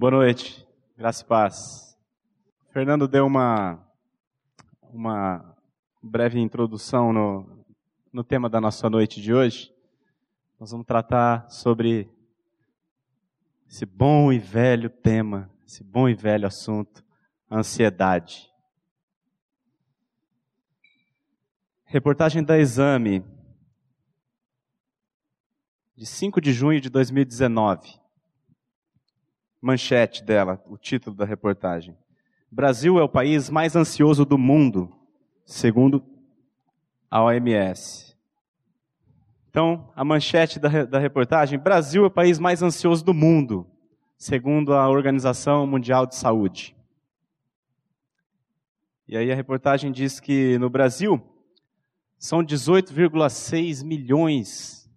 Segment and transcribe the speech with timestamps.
[0.00, 0.66] Boa noite,
[0.96, 1.94] graça e paz.
[2.70, 3.86] Fernando deu uma,
[4.90, 5.54] uma
[6.02, 7.66] breve introdução no,
[8.10, 9.70] no tema da nossa noite de hoje.
[10.58, 12.10] Nós vamos tratar sobre
[13.68, 17.04] esse bom e velho tema, esse bom e velho assunto,
[17.50, 18.50] ansiedade.
[21.84, 23.22] Reportagem da Exame,
[25.94, 28.00] de 5 de junho de 2019.
[29.60, 31.96] Manchete dela, o título da reportagem.
[32.50, 34.90] Brasil é o país mais ansioso do mundo,
[35.44, 36.02] segundo
[37.10, 38.16] a OMS.
[39.50, 43.66] Então, a manchete da, da reportagem: Brasil é o país mais ansioso do mundo,
[44.16, 46.76] segundo a Organização Mundial de Saúde.
[49.06, 51.20] E aí a reportagem diz que no Brasil
[52.16, 54.88] são 18,6 milhões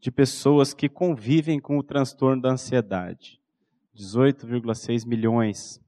[0.00, 3.37] de pessoas que convivem com o transtorno da ansiedade.
[3.98, 5.80] 18,6 milhões,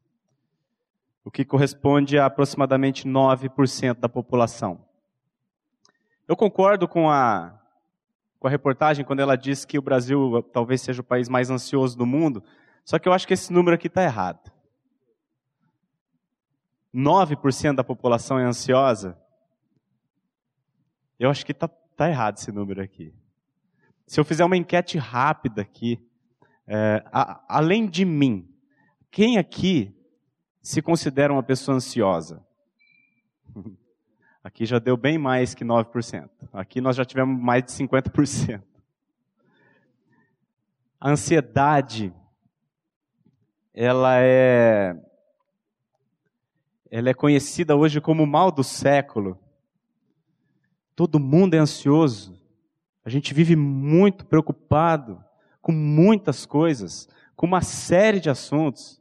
[1.24, 4.84] o que corresponde a aproximadamente 9% da população.
[6.26, 7.56] Eu concordo com a,
[8.40, 11.96] com a reportagem quando ela diz que o Brasil talvez seja o país mais ansioso
[11.96, 12.42] do mundo,
[12.84, 14.50] só que eu acho que esse número aqui está errado.
[16.92, 19.16] 9% da população é ansiosa.
[21.16, 23.14] Eu acho que está tá errado esse número aqui.
[24.04, 26.04] Se eu fizer uma enquete rápida aqui,
[26.72, 28.48] é, a, além de mim,
[29.10, 29.92] quem aqui
[30.62, 32.46] se considera uma pessoa ansiosa?
[34.42, 36.30] Aqui já deu bem mais que 9%.
[36.50, 38.62] Aqui nós já tivemos mais de 50%.
[40.98, 42.10] A ansiedade,
[43.74, 44.96] ela é,
[46.90, 49.38] ela é conhecida hoje como o mal do século.
[50.96, 52.40] Todo mundo é ansioso.
[53.04, 55.22] A gente vive muito preocupado
[55.60, 59.00] com muitas coisas, com uma série de assuntos.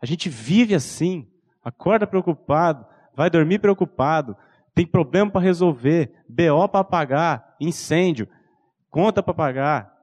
[0.00, 1.28] A gente vive assim,
[1.62, 4.36] acorda preocupado, vai dormir preocupado,
[4.74, 8.28] tem problema para resolver, BO para pagar, incêndio,
[8.88, 9.96] conta para pagar.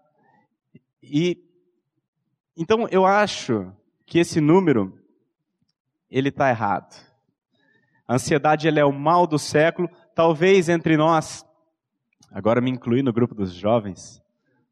[1.01, 1.43] E
[2.55, 3.71] então eu acho
[4.05, 4.99] que esse número
[6.09, 6.95] ele está errado.
[8.07, 11.45] A ansiedade ela é o mal do século, talvez entre nós,
[12.31, 14.21] agora me incluí no grupo dos jovens,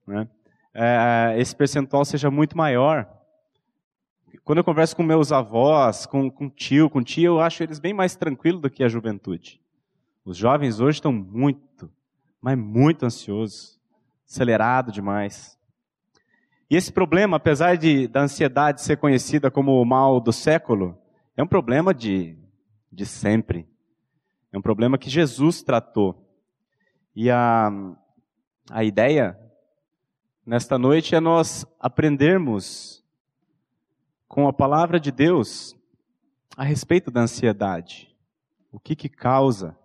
[0.08, 0.28] né?
[0.78, 3.10] É, esse percentual seja muito maior.
[4.44, 7.94] Quando eu converso com meus avós, com, com tio, com tia, eu acho eles bem
[7.94, 9.62] mais tranquilos do que a juventude.
[10.26, 11.90] Os jovens hoje estão muito,
[12.42, 13.80] mas muito ansiosos,
[14.30, 15.58] acelerado demais.
[16.70, 20.98] E esse problema, apesar de da ansiedade ser conhecida como o mal do século,
[21.38, 22.38] é um problema de,
[22.92, 23.66] de sempre.
[24.52, 26.22] É um problema que Jesus tratou.
[27.16, 27.72] E a,
[28.70, 29.40] a ideia
[30.46, 33.04] nesta noite é nós aprendermos
[34.28, 35.76] com a palavra de Deus
[36.56, 38.16] a respeito da ansiedade.
[38.72, 39.76] O que que causa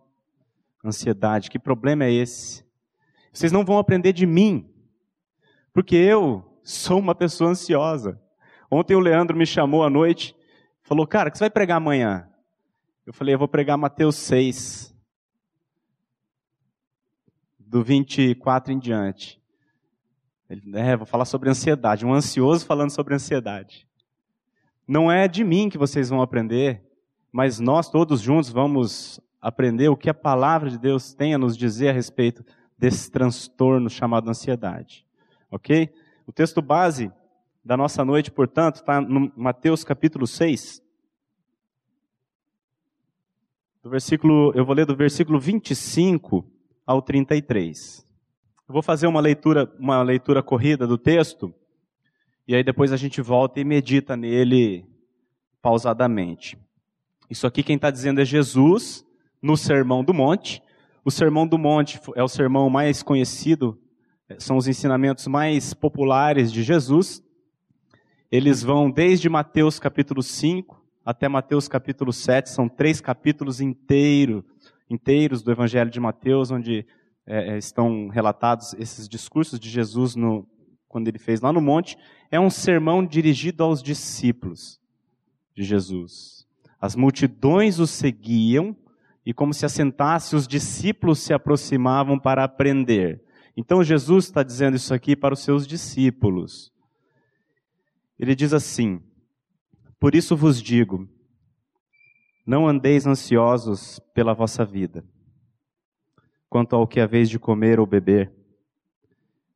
[0.85, 1.51] ansiedade?
[1.51, 2.65] Que problema é esse?
[3.33, 4.69] Vocês não vão aprender de mim,
[5.73, 8.21] porque eu sou uma pessoa ansiosa.
[8.71, 10.37] Ontem o Leandro me chamou à noite,
[10.83, 12.29] falou: "Cara, que você vai pregar amanhã?"
[13.07, 14.95] Eu falei: "Eu vou pregar Mateus 6,
[17.59, 19.40] do 24 em diante."
[20.75, 23.87] É, vou falar sobre ansiedade, um ansioso falando sobre ansiedade.
[24.87, 26.83] Não é de mim que vocês vão aprender,
[27.31, 31.57] mas nós todos juntos vamos aprender o que a palavra de Deus tem a nos
[31.57, 32.45] dizer a respeito
[32.77, 35.07] desse transtorno chamado ansiedade.
[35.53, 35.89] Ok?
[36.27, 37.13] O texto base
[37.65, 40.83] da nossa noite, portanto, está no Mateus capítulo 6.
[43.85, 46.45] Do versículo, eu vou ler do versículo 25
[46.85, 48.10] ao 33.
[48.71, 51.53] Eu vou fazer uma leitura, uma leitura corrida do texto,
[52.47, 54.87] e aí depois a gente volta e medita nele
[55.61, 56.57] pausadamente.
[57.29, 59.05] Isso aqui quem está dizendo é Jesus,
[59.43, 60.63] no Sermão do Monte.
[61.05, 63.77] O Sermão do Monte é o sermão mais conhecido,
[64.39, 67.21] são os ensinamentos mais populares de Jesus.
[68.31, 74.45] Eles vão desde Mateus capítulo 5 até Mateus capítulo 7, são três capítulos inteiros,
[74.89, 76.87] inteiros do Evangelho de Mateus, onde
[77.31, 80.45] é, é, estão relatados esses discursos de Jesus no,
[80.89, 81.97] quando ele fez lá no monte,
[82.29, 84.81] é um sermão dirigido aos discípulos
[85.55, 86.45] de Jesus.
[86.81, 88.77] As multidões o seguiam
[89.25, 93.23] e, como se assentasse, os discípulos se aproximavam para aprender.
[93.57, 96.73] Então Jesus está dizendo isso aqui para os seus discípulos.
[98.19, 99.01] Ele diz assim:
[100.01, 101.09] Por isso vos digo,
[102.45, 105.05] não andeis ansiosos pela vossa vida
[106.51, 108.33] quanto ao que é vez de comer ou beber,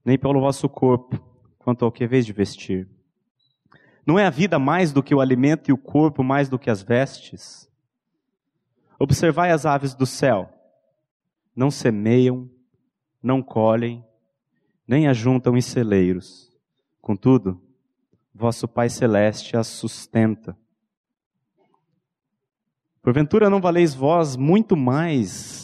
[0.04, 1.20] nem pelo vosso corpo,
[1.58, 2.88] quanto ao que é vez de vestir.
[4.06, 6.70] Não é a vida mais do que o alimento e o corpo mais do que
[6.70, 7.68] as vestes?
[8.98, 10.48] Observai as aves do céu.
[11.56, 12.48] Não semeiam,
[13.20, 14.04] não colhem,
[14.86, 16.52] nem ajuntam em celeiros.
[17.00, 17.60] Contudo,
[18.32, 20.56] vosso Pai Celeste as sustenta.
[23.02, 25.63] Porventura não valeis vós muito mais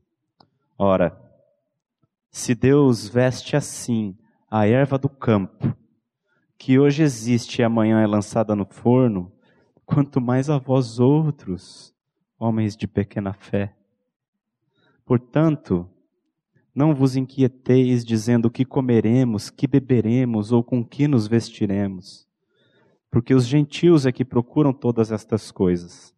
[0.83, 1.15] Ora,
[2.31, 4.17] se Deus veste assim
[4.49, 5.77] a erva do campo,
[6.57, 9.31] que hoje existe e amanhã é lançada no forno,
[9.85, 11.93] quanto mais a vós outros,
[12.35, 13.75] homens de pequena fé.
[15.05, 15.87] Portanto,
[16.73, 22.27] não vos inquieteis dizendo que comeremos, que beberemos ou com que nos vestiremos,
[23.11, 26.11] porque os gentios é que procuram todas estas coisas.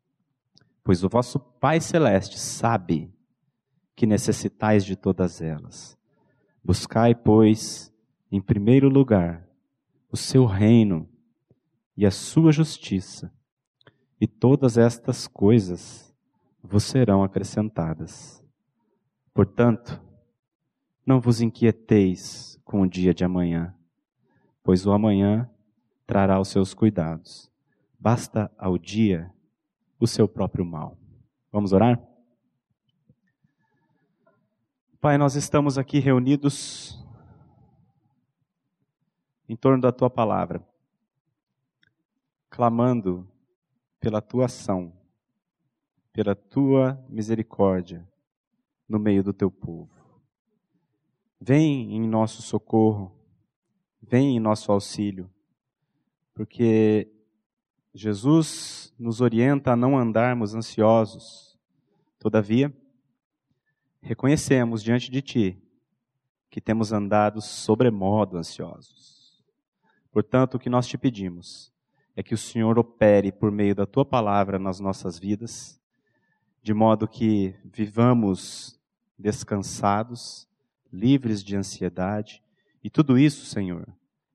[0.86, 3.14] Pois o vosso Pai Celeste sabe
[3.96, 5.98] que necessitais de todas elas.
[6.64, 7.94] Buscai, pois,
[8.32, 9.48] em primeiro lugar,
[10.12, 11.10] o seu reino
[11.96, 13.32] e a sua justiça,
[14.20, 16.16] e todas estas coisas
[16.62, 18.44] vos serão acrescentadas.
[19.34, 20.02] Portanto,
[21.06, 23.76] não vos inquieteis com o dia de amanhã,
[24.64, 25.50] pois o amanhã
[26.08, 27.52] trará os seus cuidados.
[28.00, 29.32] Basta ao dia
[30.00, 30.98] o seu próprio mal.
[31.52, 32.13] Vamos orar?
[35.04, 36.98] Pai, nós estamos aqui reunidos
[39.50, 40.66] em torno da tua palavra,
[42.50, 43.28] clamando
[44.00, 44.94] pela tua ação,
[46.14, 48.10] pela tua misericórdia
[48.88, 49.92] no meio do teu povo.
[51.38, 53.14] Vem em nosso socorro,
[54.02, 55.30] vem em nosso auxílio,
[56.34, 57.12] porque
[57.94, 61.60] Jesus nos orienta a não andarmos ansiosos.
[62.18, 62.74] Todavia,
[64.04, 65.58] reconhecemos diante de Ti
[66.50, 69.44] que temos andado sobremodo ansiosos.
[70.12, 71.74] Portanto, o que nós te pedimos
[72.16, 75.82] é que o Senhor opere por meio da Tua palavra nas nossas vidas,
[76.62, 78.80] de modo que vivamos
[79.18, 80.48] descansados,
[80.92, 82.44] livres de ansiedade,
[82.84, 83.88] e tudo isso, Senhor,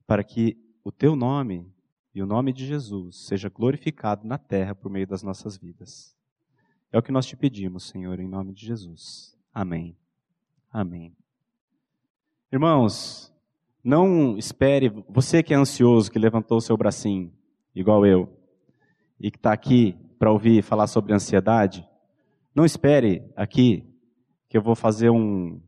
[0.05, 1.71] para que o Teu nome
[2.13, 6.13] e o nome de Jesus seja glorificado na terra por meio das nossas vidas.
[6.91, 9.38] É o que nós te pedimos, Senhor, em nome de Jesus.
[9.53, 9.97] Amém.
[10.71, 11.15] Amém.
[12.51, 13.33] Irmãos,
[13.83, 17.31] não espere, você que é ansioso, que levantou o seu bracinho,
[17.73, 18.29] igual eu,
[19.19, 21.87] e que está aqui para ouvir falar sobre ansiedade,
[22.53, 23.85] não espere aqui
[24.49, 25.61] que eu vou fazer um,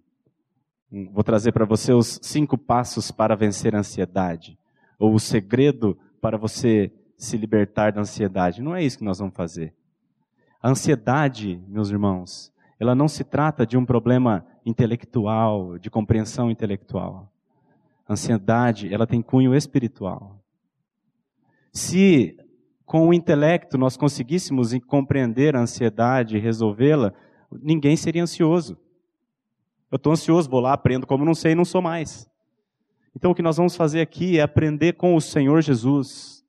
[0.92, 4.58] um vou trazer para você os cinco passos para vencer a ansiedade,
[5.00, 8.62] ou o segredo para você se libertar da ansiedade.
[8.62, 9.74] Não é isso que nós vamos fazer.
[10.62, 12.51] A ansiedade, meus irmãos,
[12.82, 17.32] ela não se trata de um problema intelectual, de compreensão intelectual.
[18.08, 20.44] A ansiedade, ela tem cunho espiritual.
[21.72, 22.36] Se
[22.84, 27.14] com o intelecto nós conseguíssemos compreender a ansiedade e resolvê-la,
[27.52, 28.76] ninguém seria ansioso.
[29.92, 32.28] Eu estou ansioso, vou lá, aprendo como não sei e não sou mais.
[33.16, 36.44] Então o que nós vamos fazer aqui é aprender com o Senhor Jesus.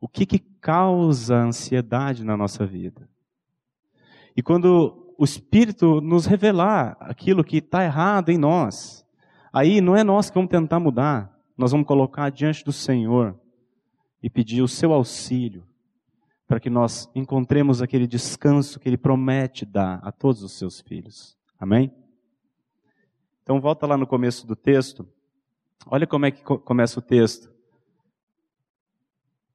[0.00, 3.06] O que, que causa ansiedade na nossa vida?
[4.34, 9.06] E quando o Espírito nos revelar aquilo que está errado em nós.
[9.52, 13.38] Aí não é nós que vamos tentar mudar, nós vamos colocar diante do Senhor
[14.20, 15.64] e pedir o seu auxílio
[16.44, 21.38] para que nós encontremos aquele descanso que Ele promete dar a todos os seus filhos.
[21.56, 21.94] Amém?
[23.44, 25.08] Então volta lá no começo do texto.
[25.86, 27.48] Olha como é que começa o texto.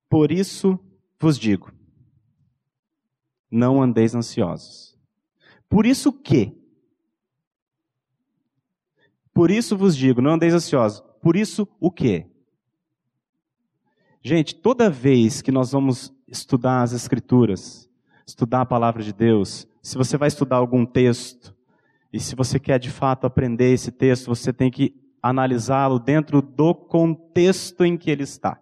[0.09, 0.79] Por isso
[1.19, 1.73] vos digo:
[3.51, 4.96] não andeis ansiosos.
[5.69, 6.55] Por isso que?
[9.33, 11.03] Por isso vos digo, não andeis ansiosos.
[11.21, 12.25] Por isso o quê?
[14.21, 17.89] Gente, toda vez que nós vamos estudar as Escrituras,
[18.25, 21.55] estudar a palavra de Deus, se você vai estudar algum texto,
[22.11, 26.73] e se você quer de fato aprender esse texto, você tem que analisá-lo dentro do
[26.73, 28.61] contexto em que ele está.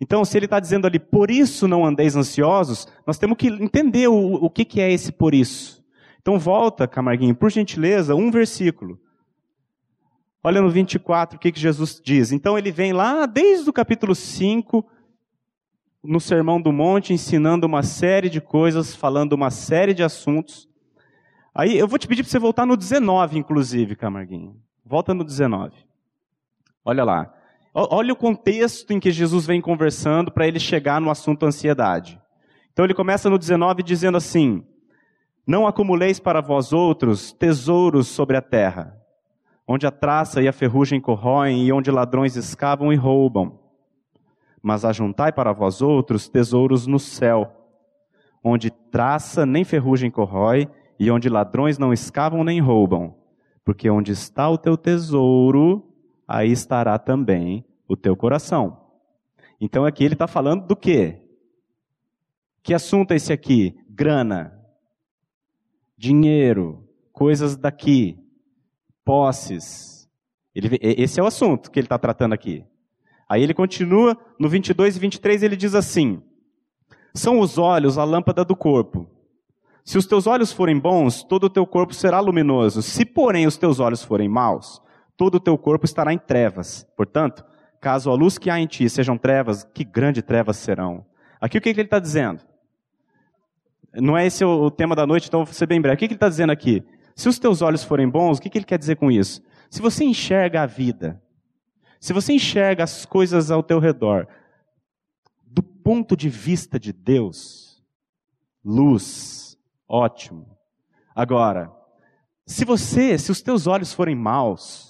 [0.00, 4.08] Então, se ele está dizendo ali, por isso não andeis ansiosos, nós temos que entender
[4.08, 5.84] o, o que, que é esse por isso.
[6.20, 8.98] Então, volta, Camarguinho, por gentileza, um versículo.
[10.42, 12.32] Olha no 24 o que, que Jesus diz.
[12.32, 14.86] Então ele vem lá desde o capítulo 5,
[16.02, 20.66] no Sermão do Monte, ensinando uma série de coisas, falando uma série de assuntos.
[21.54, 24.56] Aí eu vou te pedir para você voltar no 19, inclusive, Camarguinho.
[24.84, 25.74] Volta no 19.
[26.82, 27.34] Olha lá.
[27.72, 32.20] Olha o contexto em que Jesus vem conversando para ele chegar no assunto ansiedade.
[32.72, 34.64] Então ele começa no 19 dizendo assim:
[35.46, 38.96] Não acumuleis para vós outros tesouros sobre a terra,
[39.66, 43.60] onde a traça e a ferrugem corroem e onde ladrões escavam e roubam.
[44.60, 47.52] Mas ajuntai para vós outros tesouros no céu,
[48.42, 53.14] onde traça nem ferrugem corrói e onde ladrões não escavam nem roubam.
[53.64, 55.89] Porque onde está o teu tesouro,
[56.30, 58.80] aí estará também o teu coração.
[59.60, 61.20] Então aqui ele está falando do quê?
[62.62, 63.76] Que assunto é esse aqui?
[63.88, 64.56] Grana,
[65.98, 68.16] dinheiro, coisas daqui,
[69.04, 70.08] posses.
[70.54, 72.64] Ele, esse é o assunto que ele está tratando aqui.
[73.28, 76.22] Aí ele continua, no 22 e 23 ele diz assim:
[77.12, 79.10] São os olhos a lâmpada do corpo.
[79.84, 82.82] Se os teus olhos forem bons, todo o teu corpo será luminoso.
[82.82, 84.80] Se, porém, os teus olhos forem maus,
[85.20, 86.88] todo o teu corpo estará em trevas.
[86.96, 87.44] Portanto,
[87.78, 91.04] caso a luz que há em ti sejam trevas, que grande trevas serão.
[91.38, 92.40] Aqui o que, que ele está dizendo?
[93.92, 95.96] Não é esse o tema da noite, então vou ser bem breve.
[95.96, 96.82] O que, que ele está dizendo aqui?
[97.14, 99.42] Se os teus olhos forem bons, o que, que ele quer dizer com isso?
[99.68, 101.22] Se você enxerga a vida,
[102.00, 104.26] se você enxerga as coisas ao teu redor,
[105.44, 107.84] do ponto de vista de Deus,
[108.64, 109.54] luz,
[109.86, 110.56] ótimo.
[111.14, 111.70] Agora,
[112.46, 114.89] se você, se os teus olhos forem maus,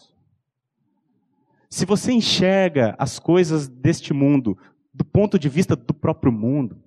[1.70, 4.58] se você enxerga as coisas deste mundo
[4.92, 6.82] do ponto de vista do próprio mundo,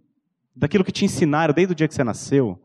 [0.53, 2.61] daquilo que te ensinaram desde o dia que você nasceu,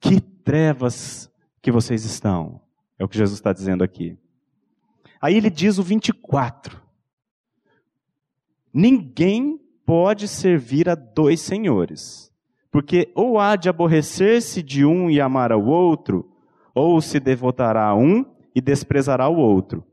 [0.00, 1.30] que trevas
[1.62, 2.60] que vocês estão.
[2.98, 4.18] É o que Jesus está dizendo aqui.
[5.20, 6.82] Aí ele diz o 24:
[8.74, 12.32] Ninguém pode servir a dois senhores,
[12.68, 16.30] porque ou há de aborrecer-se de um e amar ao outro,
[16.74, 19.87] ou se devotará a um e desprezará o outro.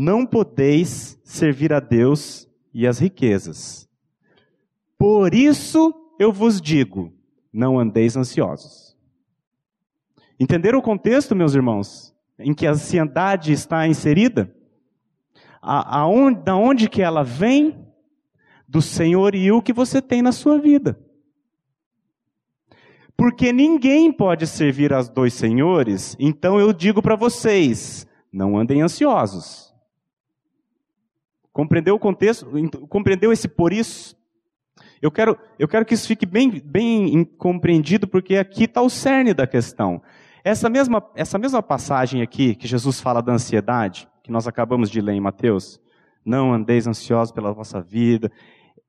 [0.00, 3.88] Não podeis servir a Deus e as riquezas.
[4.96, 7.12] Por isso eu vos digo:
[7.52, 8.96] não andeis ansiosos.
[10.38, 14.54] Entenderam o contexto, meus irmãos, em que a ansiedade está inserida?
[15.60, 16.06] A,
[16.44, 17.84] da onde que ela vem?
[18.68, 20.96] Do senhorio que você tem na sua vida.
[23.16, 29.67] Porque ninguém pode servir aos dois senhores, então eu digo para vocês: não andem ansiosos.
[31.58, 32.46] Compreendeu o contexto?
[32.88, 34.16] Compreendeu esse por isso?
[35.02, 39.34] Eu quero, eu quero que isso fique bem, bem compreendido, porque aqui está o cerne
[39.34, 40.00] da questão.
[40.44, 45.00] Essa mesma, essa mesma passagem aqui, que Jesus fala da ansiedade, que nós acabamos de
[45.00, 45.80] ler em Mateus,
[46.24, 48.30] não andeis ansiosos pela vossa vida,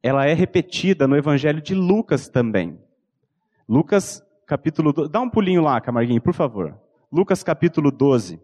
[0.04, 2.78] ela é repetida no Evangelho de Lucas também.
[3.68, 6.80] Lucas capítulo 12, dá um pulinho lá, Camarguinho, por favor.
[7.12, 8.40] Lucas capítulo 12.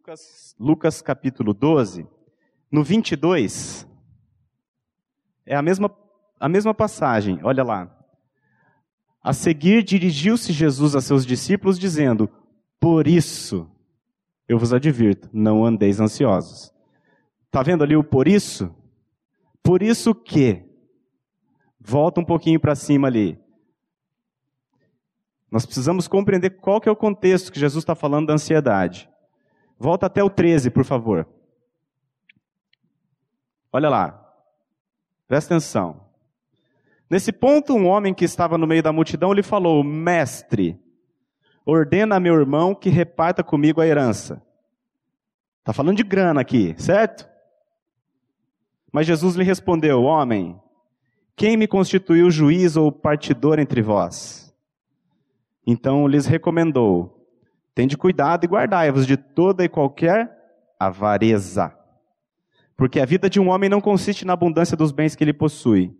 [0.00, 2.06] Lucas, Lucas capítulo 12,
[2.72, 3.86] no 22,
[5.44, 5.94] é a mesma,
[6.38, 7.94] a mesma passagem, olha lá.
[9.22, 12.30] A seguir, dirigiu-se Jesus a seus discípulos, dizendo:
[12.80, 13.70] Por isso,
[14.48, 16.72] eu vos advirto, não andeis ansiosos.
[17.44, 18.74] Está vendo ali o por isso?
[19.62, 20.64] Por isso que.
[21.78, 23.38] Volta um pouquinho para cima ali.
[25.50, 29.10] Nós precisamos compreender qual que é o contexto que Jesus está falando da ansiedade.
[29.80, 31.26] Volta até o 13, por favor.
[33.72, 34.30] Olha lá.
[35.26, 36.02] Presta atenção.
[37.08, 40.78] Nesse ponto, um homem que estava no meio da multidão lhe falou: Mestre,
[41.64, 44.42] ordena a meu irmão que reparta comigo a herança.
[45.60, 47.26] Está falando de grana aqui, certo?
[48.92, 50.60] Mas Jesus lhe respondeu: Homem,
[51.34, 54.54] quem me constituiu juiz ou partidor entre vós?
[55.66, 57.19] Então lhes recomendou:
[57.74, 60.30] Tende cuidado e guardai-vos de toda e qualquer
[60.78, 61.80] avareza
[62.80, 65.94] porque a vida de um homem não consiste na abundância dos bens que ele possui.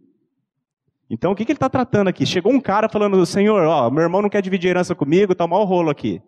[1.11, 2.25] Então, o que, que ele está tratando aqui?
[2.25, 5.63] Chegou um cara falando, Senhor, ó, meu irmão não quer dividir herança comigo, está mal
[5.67, 6.23] rolo aqui.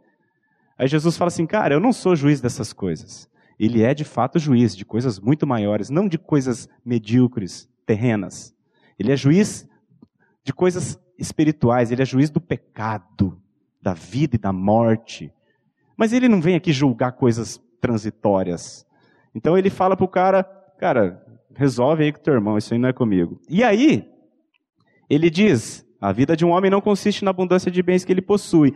[0.77, 3.31] Aí Jesus fala assim, cara, eu não sou juiz dessas coisas.
[3.59, 8.55] Ele é de fato juiz de coisas muito maiores, não de coisas medíocres, terrenas.
[8.99, 9.67] Ele é juiz
[10.45, 13.41] de coisas espirituais, ele é juiz do pecado,
[13.83, 15.33] da vida e da morte.
[15.97, 18.87] Mas ele não vem aqui julgar coisas transitórias.
[19.35, 20.45] Então ele fala pro cara,
[20.79, 21.23] cara,
[21.55, 23.41] resolve aí com teu irmão, isso aí não é comigo.
[23.49, 24.09] E aí,
[25.11, 28.23] ele diz, A vida de um homem não consiste na abundância de bens que ele
[28.23, 28.75] possui.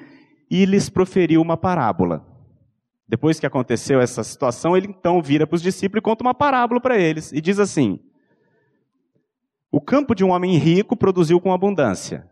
[0.50, 2.25] E lhes proferiu uma parábola.
[3.08, 6.80] Depois que aconteceu essa situação, ele então vira para os discípulos e conta uma parábola
[6.80, 7.32] para eles.
[7.32, 8.00] E diz assim:
[9.70, 12.28] O campo de um homem rico produziu com abundância.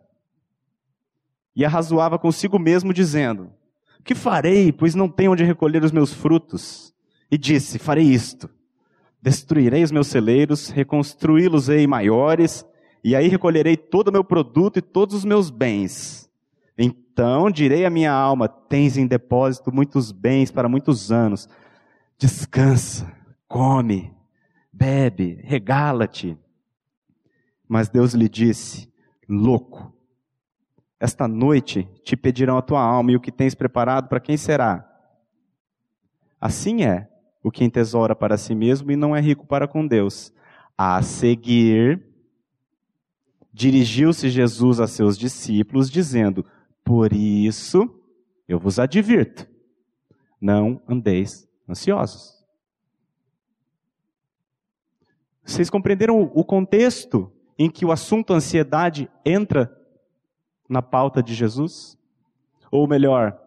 [1.54, 3.50] E arrazoava consigo mesmo, dizendo:
[4.04, 6.92] Que farei, pois não tenho onde recolher os meus frutos?
[7.30, 8.50] E disse: Farei isto:
[9.22, 12.66] Destruirei os meus celeiros, reconstruí-los-ei maiores,
[13.02, 16.28] e aí recolherei todo o meu produto e todos os meus bens.
[16.76, 21.48] Então direi à minha alma: Tens em depósito muitos bens para muitos anos.
[22.18, 23.12] Descansa,
[23.46, 24.12] come,
[24.72, 26.36] bebe, regala-te.
[27.68, 28.92] Mas Deus lhe disse:
[29.28, 29.93] Louco,
[31.04, 34.90] esta noite te pedirão a tua alma e o que tens preparado para quem será?
[36.40, 37.10] Assim é
[37.42, 40.32] o que entesoura para si mesmo e não é rico para com Deus.
[40.78, 42.02] A seguir,
[43.52, 46.42] dirigiu-se Jesus a seus discípulos, dizendo:
[46.82, 48.02] Por isso
[48.48, 49.46] eu vos advirto,
[50.40, 52.42] não andeis ansiosos.
[55.44, 59.83] Vocês compreenderam o contexto em que o assunto ansiedade entra
[60.68, 61.98] na pauta de Jesus?
[62.70, 63.38] Ou melhor,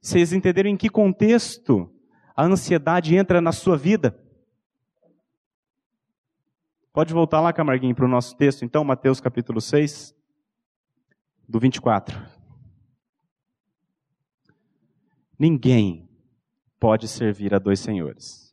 [0.00, 1.90] vocês entenderam em que contexto
[2.34, 4.18] a ansiedade entra na sua vida?
[6.92, 10.14] Pode voltar lá, Camarguinho, para o nosso texto, então, Mateus capítulo 6,
[11.48, 12.18] do 24.
[15.38, 16.08] Ninguém
[16.80, 18.45] pode servir a dois senhores.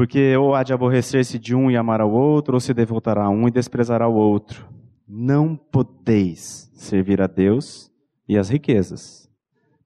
[0.00, 3.28] Porque ou há de aborrecer-se de um e amar ao outro, ou se devotará a
[3.28, 4.66] um e desprezará o outro.
[5.06, 7.92] Não podeis servir a Deus
[8.26, 9.30] e as riquezas.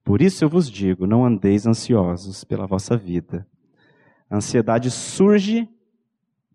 [0.05, 3.45] Por isso eu vos digo: não andeis ansiosos pela vossa vida.
[4.29, 5.67] A ansiedade surge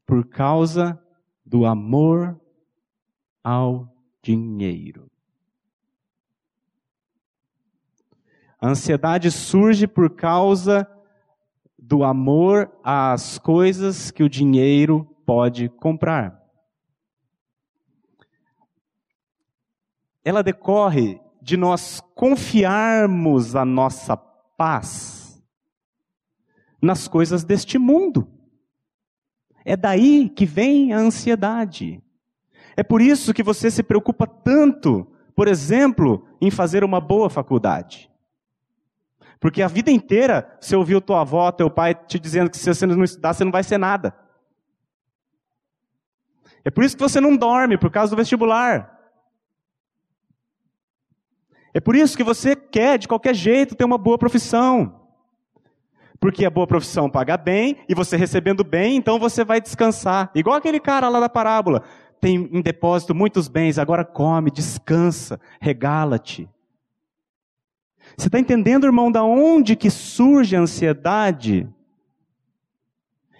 [0.06, 0.98] por causa
[1.44, 2.40] do amor
[3.44, 5.06] ao dinheiro.
[8.58, 10.88] A ansiedade surge por causa
[11.80, 16.38] do amor às coisas que o dinheiro pode comprar.
[20.22, 25.42] Ela decorre de nós confiarmos a nossa paz
[26.82, 28.28] nas coisas deste mundo.
[29.64, 32.02] É daí que vem a ansiedade.
[32.76, 38.09] É por isso que você se preocupa tanto, por exemplo, em fazer uma boa faculdade.
[39.40, 42.84] Porque a vida inteira você ouviu tua avó, teu pai te dizendo que se você
[42.84, 44.14] não estudar, você não vai ser nada.
[46.62, 48.98] É por isso que você não dorme, por causa do vestibular.
[51.72, 55.00] É por isso que você quer, de qualquer jeito, ter uma boa profissão.
[56.18, 60.30] Porque a boa profissão paga bem, e você recebendo bem, então você vai descansar.
[60.34, 61.82] Igual aquele cara lá da parábola.
[62.20, 66.46] Tem em depósito muitos bens, agora come, descansa, regala-te.
[68.20, 71.66] Você está entendendo, irmão, da onde que surge a ansiedade?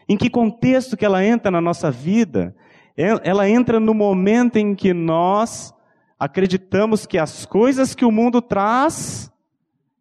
[0.09, 2.57] Em que contexto que ela entra na nossa vida?
[2.97, 5.75] É, ela entra no momento em que nós
[6.19, 9.31] acreditamos que as coisas que o mundo traz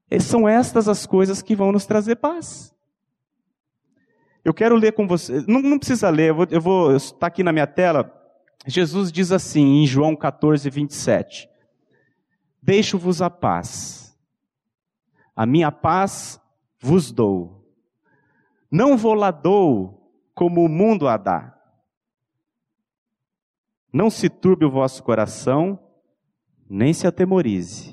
[0.10, 2.74] eh, são estas as coisas que vão nos trazer paz.
[4.46, 7.68] Eu quero ler com você, não, não precisa ler, eu vou, está aqui na minha
[7.68, 8.10] tela.
[8.66, 11.50] Jesus diz assim em João 14, 27:
[12.64, 13.99] Deixo-vos a paz
[15.40, 16.38] a minha paz
[16.82, 17.66] vos dou.
[18.70, 21.58] Não vou lá dou como o mundo a dá.
[23.94, 25.80] Não se turbe o vosso coração,
[26.70, 27.92] nem se atemorize.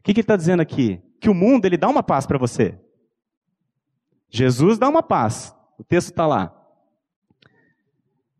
[0.00, 1.00] O que, que ele está dizendo aqui?
[1.20, 2.76] Que o mundo ele dá uma paz para você.
[4.28, 5.54] Jesus dá uma paz.
[5.78, 6.52] O texto está lá.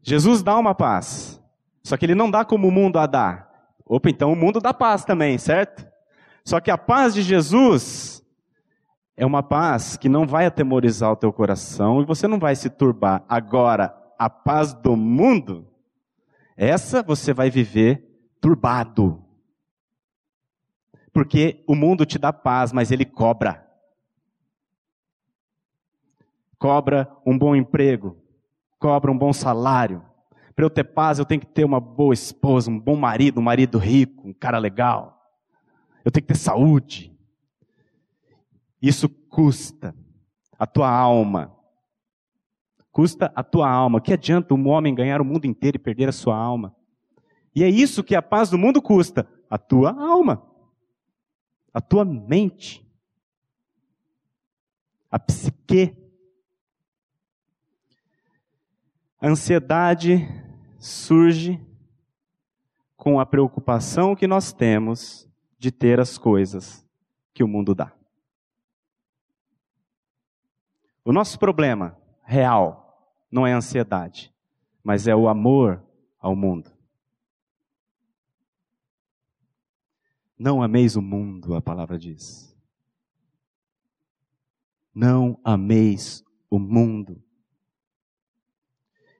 [0.02, 1.40] Jesus dá uma paz.
[1.84, 3.48] Só que ele não dá como o mundo a dá.
[3.86, 5.91] Opa, então o mundo dá paz também, certo?
[6.44, 8.22] Só que a paz de Jesus
[9.16, 12.68] é uma paz que não vai atemorizar o teu coração e você não vai se
[12.68, 13.24] turbar.
[13.28, 15.68] Agora, a paz do mundo,
[16.56, 18.04] essa você vai viver
[18.40, 19.24] turbado.
[21.12, 23.64] Porque o mundo te dá paz, mas ele cobra.
[26.58, 28.16] Cobra um bom emprego,
[28.78, 30.02] cobra um bom salário.
[30.54, 33.42] Para eu ter paz, eu tenho que ter uma boa esposa, um bom marido, um
[33.42, 35.21] marido rico, um cara legal
[36.04, 37.12] eu tenho que ter saúde.
[38.80, 39.94] Isso custa
[40.58, 41.56] a tua alma.
[42.90, 44.00] Custa a tua alma.
[44.00, 46.74] Que adianta um homem ganhar o mundo inteiro e perder a sua alma?
[47.54, 50.42] E é isso que a paz do mundo custa: a tua alma,
[51.72, 52.86] a tua mente,
[55.10, 55.96] a psique.
[59.20, 60.28] A ansiedade
[60.80, 61.60] surge
[62.96, 65.28] com a preocupação que nós temos
[65.62, 66.84] de ter as coisas
[67.32, 67.96] que o mundo dá.
[71.04, 74.34] O nosso problema real não é a ansiedade,
[74.82, 75.80] mas é o amor
[76.18, 76.68] ao mundo.
[80.36, 82.52] Não ameis o mundo, a palavra diz.
[84.92, 87.22] Não ameis o mundo.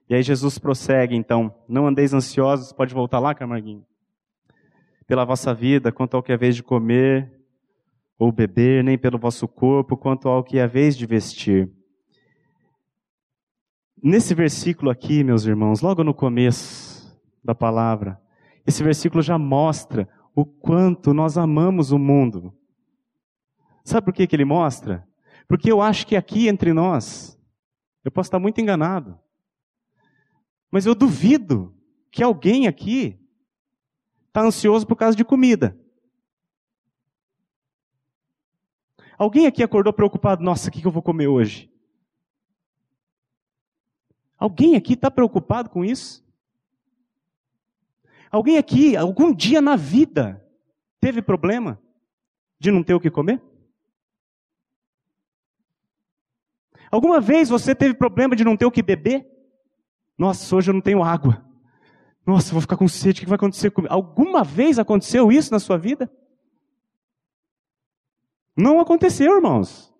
[0.09, 3.87] E aí Jesus prossegue, então, não andeis ansiosos, pode voltar lá, Camarguinho?
[5.07, 7.31] Pela vossa vida, quanto ao que é vez de comer
[8.17, 11.71] ou beber, nem pelo vosso corpo, quanto ao que é vez de vestir.
[14.01, 18.21] Nesse versículo aqui, meus irmãos, logo no começo da palavra,
[18.65, 22.53] esse versículo já mostra o quanto nós amamos o mundo.
[23.83, 25.07] Sabe por que, que ele mostra?
[25.47, 27.39] Porque eu acho que aqui entre nós,
[28.03, 29.19] eu posso estar muito enganado,
[30.71, 31.75] mas eu duvido
[32.11, 33.19] que alguém aqui
[34.33, 35.77] está ansioso por causa de comida.
[39.15, 41.71] Alguém aqui acordou preocupado, nossa, o que eu vou comer hoje?
[44.35, 46.25] Alguém aqui está preocupado com isso?
[48.31, 50.43] Alguém aqui, algum dia na vida,
[50.99, 51.79] teve problema
[52.57, 53.39] de não ter o que comer?
[56.89, 59.29] Alguma vez você teve problema de não ter o que beber?
[60.17, 61.52] Nossa, hoje eu não tenho água.
[62.25, 63.93] Nossa, vou ficar com sede, o que vai acontecer comigo?
[63.93, 66.09] Alguma vez aconteceu isso na sua vida?
[68.55, 69.93] Não aconteceu, irmãos.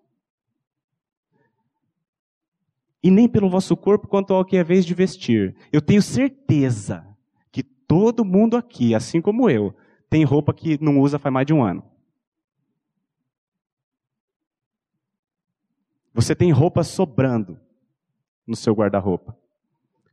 [3.02, 5.54] E nem pelo vosso corpo quanto ao que é vez de vestir.
[5.70, 7.06] Eu tenho certeza
[7.52, 9.74] que todo mundo aqui, assim como eu,
[10.08, 11.84] tem roupa que não usa faz mais de um ano.
[16.14, 17.60] Você tem roupa sobrando
[18.46, 19.36] no seu guarda-roupa.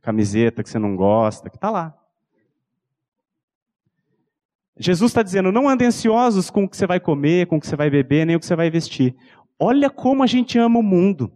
[0.02, 2.01] Camiseta que você não gosta, que está lá.
[4.76, 7.66] Jesus está dizendo: não andem ansiosos com o que você vai comer, com o que
[7.66, 9.14] você vai beber, nem o que você vai vestir.
[9.58, 11.32] Olha como a gente ama o mundo.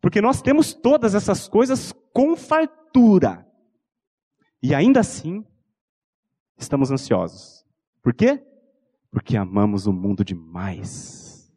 [0.00, 3.46] Porque nós temos todas essas coisas com fartura.
[4.62, 5.44] E ainda assim,
[6.56, 7.64] estamos ansiosos.
[8.02, 8.42] Por quê?
[9.10, 11.52] Porque amamos o mundo demais.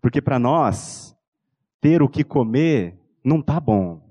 [0.00, 1.16] Porque para nós,
[1.80, 4.05] ter o que comer não tá bom.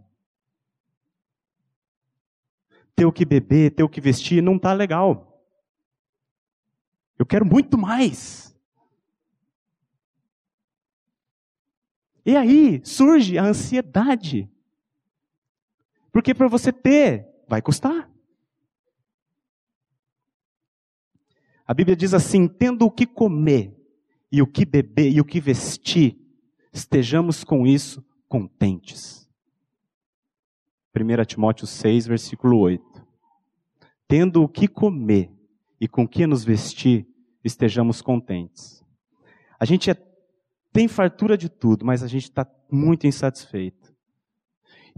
[2.96, 5.44] Ter o que beber, ter o que vestir não tá legal.
[7.18, 8.56] Eu quero muito mais.
[12.26, 14.50] E aí surge a ansiedade.
[16.12, 18.10] Porque para você ter, vai custar.
[21.68, 23.76] A Bíblia diz assim: tendo o que comer
[24.32, 26.18] e o que beber e o que vestir,
[26.72, 29.25] estejamos com isso contentes.
[30.96, 32.84] 1 Timóteo 6, versículo 8.
[34.08, 35.32] Tendo o que comer
[35.80, 37.08] e com que nos vestir,
[37.44, 38.84] estejamos contentes.
[39.60, 39.98] A gente é,
[40.72, 43.94] tem fartura de tudo, mas a gente está muito insatisfeito.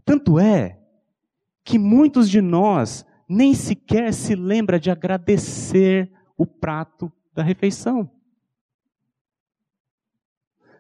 [0.06, 0.80] Tanto é
[1.64, 8.10] que muitos de nós nem sequer se lembra de agradecer o prato da refeição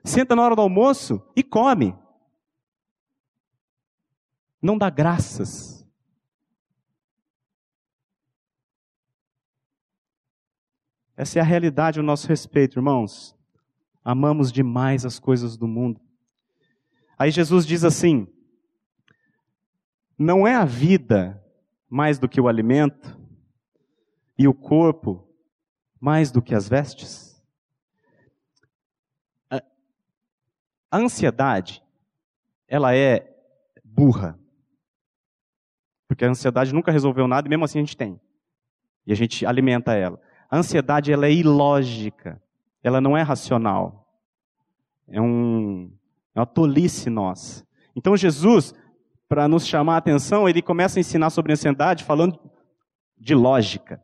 [0.08, 1.96] senta na hora do almoço e come.
[4.62, 5.86] Não dá graças.
[11.16, 13.36] Essa é a realidade ao nosso respeito, irmãos.
[14.04, 16.00] Amamos demais as coisas do mundo.
[17.18, 18.28] Aí Jesus diz assim:
[20.18, 21.44] Não é a vida
[21.90, 23.18] mais do que o alimento,
[24.38, 25.28] e o corpo
[26.00, 27.44] mais do que as vestes?
[29.50, 29.62] A
[30.94, 31.84] ansiedade,
[32.68, 33.36] ela é
[33.84, 34.40] burra.
[36.08, 38.20] Porque a ansiedade nunca resolveu nada e mesmo assim a gente tem.
[39.06, 40.20] E a gente alimenta ela.
[40.50, 42.42] A ansiedade, ela é ilógica.
[42.84, 44.08] Ela não é racional.
[45.08, 45.92] É, um,
[46.34, 47.66] é uma tolice nossa.
[47.96, 48.74] Então Jesus,
[49.28, 52.40] para nos chamar a atenção, ele começa a ensinar sobre ansiedade falando
[53.18, 54.02] de lógica.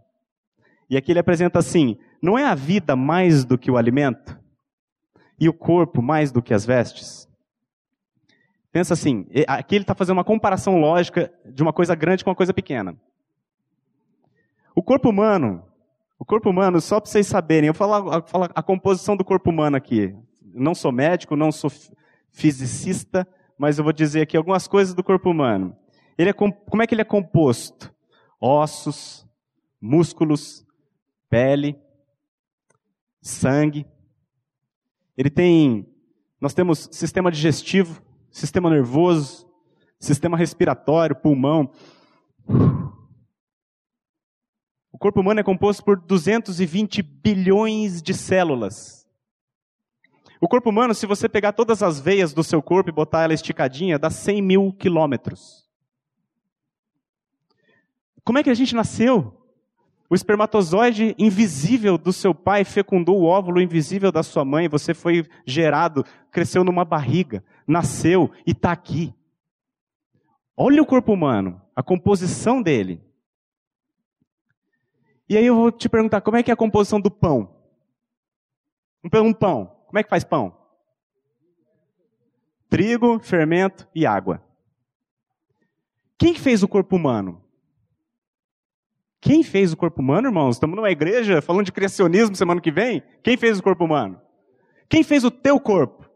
[0.89, 4.43] E aqui ele apresenta assim: não é a vida mais do que o alimento?
[5.39, 7.27] e o corpo mais do que as vestes?
[8.73, 12.35] Pensa assim, aqui ele está fazendo uma comparação lógica de uma coisa grande com uma
[12.35, 12.97] coisa pequena.
[14.75, 15.63] O corpo humano,
[16.17, 19.51] o corpo humano, só para vocês saberem, eu falo, eu falo a composição do corpo
[19.51, 20.15] humano aqui.
[20.41, 21.71] não sou médico, não sou
[22.31, 23.27] fisicista,
[23.59, 25.77] mas eu vou dizer aqui algumas coisas do corpo humano.
[26.17, 27.93] Ele é, como é que ele é composto?
[28.41, 29.23] Ossos,
[29.79, 30.65] músculos,
[31.29, 31.79] pele,
[33.21, 33.85] sangue.
[35.15, 35.87] Ele tem,
[36.41, 38.01] nós temos sistema digestivo,
[38.33, 39.47] sistema nervoso,
[39.99, 41.71] sistema respiratório, pulmão.
[44.91, 49.07] O corpo humano é composto por 220 bilhões de células.
[50.41, 53.33] O corpo humano, se você pegar todas as veias do seu corpo e botar ela
[53.33, 55.69] esticadinha, dá 100 mil quilômetros.
[58.25, 59.42] Como é que a gente nasceu?
[60.13, 64.69] O espermatozoide invisível do seu pai fecundou o óvulo invisível da sua mãe.
[64.69, 69.11] Você foi gerado, cresceu numa barriga, nasceu e está aqui.
[70.55, 73.03] Olha o corpo humano, a composição dele.
[75.27, 77.51] E aí eu vou te perguntar, como é que é a composição do pão?
[79.03, 80.55] Um pão, como é que faz pão?
[82.69, 84.43] Trigo, fermento e água.
[86.19, 87.42] Quem fez o corpo humano?
[89.23, 90.57] Quem fez o corpo humano, irmãos?
[90.57, 93.01] Estamos numa igreja falando de criacionismo semana que vem.
[93.23, 94.21] Quem fez o corpo humano?
[94.89, 96.11] Quem fez o teu corpo?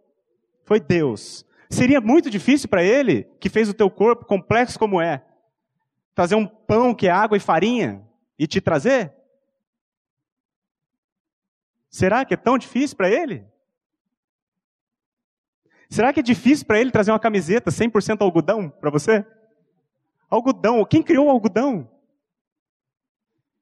[0.65, 1.45] Foi Deus.
[1.69, 5.23] Seria muito difícil para ele, que fez o teu corpo complexo como é,
[6.13, 8.05] trazer um pão que é água e farinha
[8.37, 9.13] e te trazer?
[11.89, 13.47] Será que é tão difícil para ele?
[15.89, 19.25] Será que é difícil para ele trazer uma camiseta 100% algodão para você?
[20.29, 20.83] Algodão.
[20.83, 21.89] Quem criou o algodão?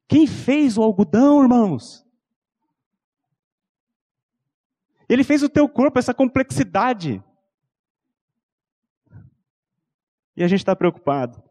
[0.08, 2.06] Quem fez o algodão, irmãos?
[5.08, 7.22] Ele fez o teu corpo, essa complexidade.
[10.36, 11.42] E a gente está preocupado.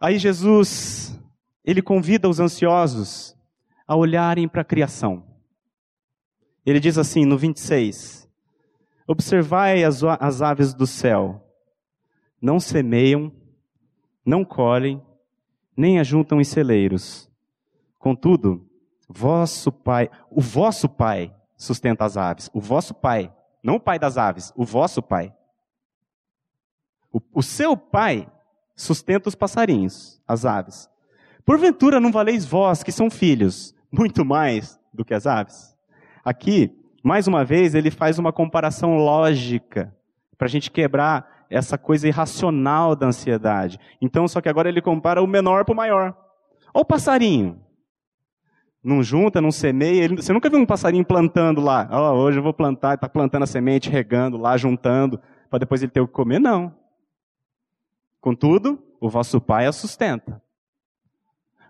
[0.00, 1.18] Aí Jesus,
[1.64, 3.36] ele convida os ansiosos
[3.86, 5.24] a olharem para a criação.
[6.66, 8.28] Ele diz assim no 26:
[9.06, 11.46] Observai as, as aves do céu,
[12.40, 13.32] não semeiam,
[14.24, 15.00] não colhem,
[15.76, 17.30] nem ajuntam em celeiros.
[17.98, 18.68] Contudo,
[19.08, 22.50] vosso pai, o vosso pai sustenta as aves.
[22.52, 23.32] O vosso pai,
[23.62, 25.32] não o pai das aves, o vosso pai.
[27.12, 28.26] O, o seu pai
[28.74, 30.88] sustenta os passarinhos, as aves.
[31.44, 35.76] Porventura não valeis vós, que são filhos, muito mais do que as aves?
[36.24, 39.94] Aqui, mais uma vez, ele faz uma comparação lógica,
[40.38, 43.78] para a gente quebrar essa coisa irracional da ansiedade.
[44.00, 46.16] Então, só que agora ele compara o menor para o maior.
[46.72, 47.60] Olha o passarinho.
[48.82, 50.02] Não junta, não semeia.
[50.02, 51.88] Ele, você nunca viu um passarinho plantando lá?
[51.92, 55.92] Oh, hoje eu vou plantar, está plantando a semente, regando lá, juntando, para depois ele
[55.92, 56.40] ter o que comer?
[56.40, 56.74] Não.
[58.20, 60.42] Contudo, o vosso pai a sustenta.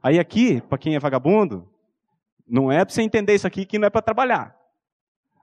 [0.02, 1.68] Aí aqui, para quem é vagabundo,
[2.48, 4.56] não é para você entender isso aqui que não é para trabalhar.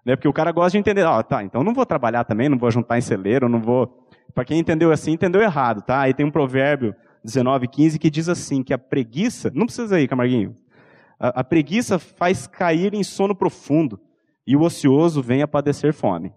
[0.05, 0.15] Né?
[0.15, 2.71] Porque o cara gosta de entender, oh, tá, então não vou trabalhar também, não vou
[2.71, 3.98] juntar em celeiro, não vou
[4.33, 6.01] para quem entendeu assim, entendeu errado, tá?
[6.01, 10.07] Aí tem um provérbio 19, 15 que diz assim, que a preguiça, não precisa ir,
[10.07, 10.55] Camarguinho,
[11.19, 13.99] a, a preguiça faz cair em sono profundo
[14.47, 16.33] e o ocioso vem a padecer fome.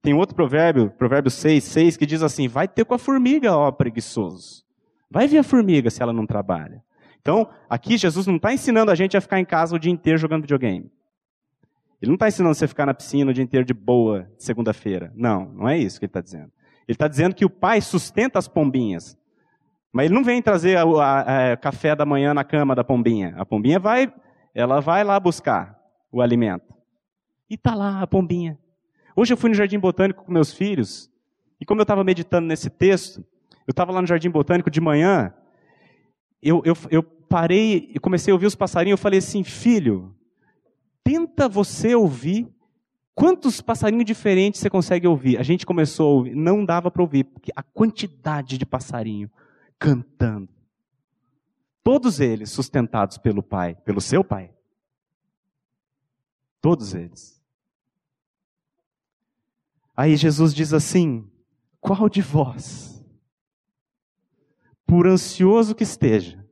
[0.00, 3.70] Tem outro provérbio, provérbio 6, 6, que diz assim, vai ter com a formiga, ó
[3.72, 4.64] preguiçoso.
[5.10, 6.82] Vai ver a formiga se ela não trabalha.
[7.20, 10.18] Então, aqui Jesus não está ensinando a gente a ficar em casa o dia inteiro
[10.18, 10.90] jogando videogame.
[12.00, 15.12] Ele não está ensinando você a ficar na piscina o dia inteiro de boa, segunda-feira.
[15.16, 16.52] Não, não é isso que ele está dizendo.
[16.88, 19.16] Ele está dizendo que o pai sustenta as pombinhas.
[19.92, 23.34] Mas ele não vem trazer a, café da manhã na cama da pombinha.
[23.36, 24.10] A pombinha vai,
[24.54, 25.78] ela vai lá buscar
[26.10, 26.74] o alimento.
[27.50, 28.58] E está lá a pombinha.
[29.14, 31.10] Hoje eu fui no Jardim Botânico com meus filhos,
[31.60, 33.24] e como eu estava meditando nesse texto,
[33.66, 35.34] eu estava lá no Jardim Botânico de manhã,
[36.42, 40.14] eu, eu, eu parei e comecei a ouvir os passarinhos, eu falei assim, filho,
[41.02, 42.48] tenta você ouvir
[43.18, 45.38] Quantos passarinhos diferentes você consegue ouvir?
[45.38, 49.28] A gente começou a ouvir, não dava para ouvir, porque a quantidade de passarinho
[49.76, 50.48] cantando.
[51.82, 54.54] Todos eles sustentados pelo Pai, pelo seu Pai.
[56.60, 57.42] Todos eles.
[59.96, 61.28] Aí Jesus diz assim:
[61.80, 63.04] Qual de vós,
[64.86, 66.48] por ansioso que esteja,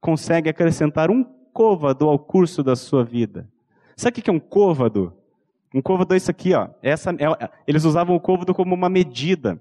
[0.00, 3.46] consegue acrescentar um côvado ao curso da sua vida?
[3.94, 5.14] Sabe o que é um côvado?
[5.74, 6.68] Um côvado é isso aqui, ó.
[6.80, 9.60] Essa, é, eles usavam o côvado como uma medida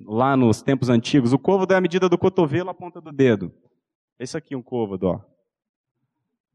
[0.00, 1.32] lá nos tempos antigos.
[1.32, 3.52] O côvado é a medida do cotovelo à ponta do dedo.
[4.16, 5.20] Esse aqui é um côvado, ó.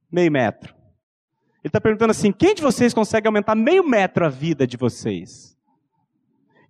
[0.10, 0.74] Meio metro.
[1.62, 5.58] Ele está perguntando assim: quem de vocês consegue aumentar meio metro a vida de vocês?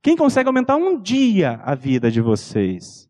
[0.02, 3.08] Quem consegue aumentar um dia a vida de vocês?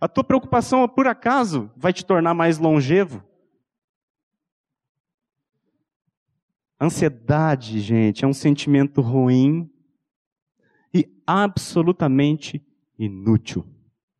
[0.00, 3.22] A tua preocupação, por acaso, vai te tornar mais longevo?
[6.82, 9.70] Ansiedade, gente, é um sentimento ruim
[10.92, 12.60] e absolutamente
[12.98, 13.64] inútil.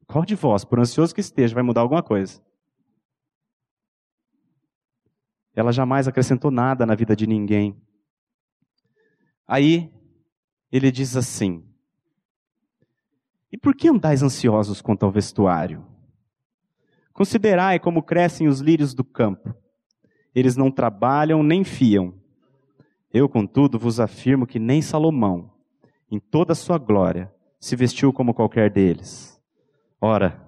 [0.07, 2.41] Qual de vós, por ansioso que esteja, vai mudar alguma coisa?
[5.57, 7.77] Ela jamais acrescentou nada na vida de ninguém.
[9.45, 9.93] Aí,
[10.71, 11.69] ele diz assim:
[13.51, 15.85] E por que andais ansiosos quanto ao vestuário?
[17.13, 19.53] Considerai como crescem os lírios do campo.
[20.33, 22.22] Eles não trabalham nem fiam.
[23.13, 25.51] Eu, contudo, vos afirmo que nem Salomão,
[26.11, 29.39] em toda a sua glória, se vestiu como qualquer deles.
[30.01, 30.41] Ora,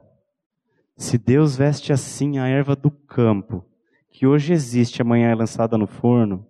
[0.96, 3.64] se Deus veste assim a erva do campo,
[4.10, 6.46] que hoje existe, amanhã é lançada no forno,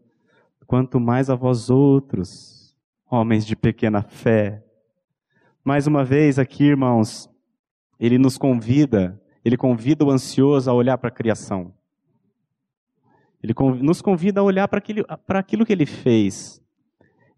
[0.67, 2.77] quanto mais a vós outros,
[3.11, 4.65] homens de pequena fé.
[5.65, 7.29] Mais uma vez aqui, irmãos,
[7.99, 11.75] ele nos convida, ele convida o ansioso a olhar para a criação.
[13.45, 13.53] Ele
[13.83, 14.79] nos convida a olhar para
[15.39, 16.63] aquilo, que ele fez.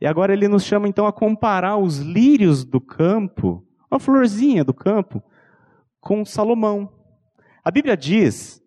[0.00, 4.72] E agora ele nos chama então a comparar os lírios do campo, a florzinha do
[4.72, 5.20] campo,
[6.00, 6.88] com Salomão.
[7.64, 8.62] A Bíblia diz,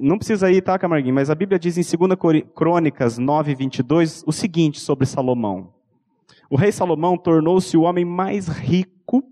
[0.00, 4.30] não precisa ir, tá, Camarguinho, mas a Bíblia diz em 2 Crônicas 9, 22 o
[4.30, 5.74] seguinte sobre Salomão.
[6.48, 9.24] O rei Salomão tornou-se o homem mais rico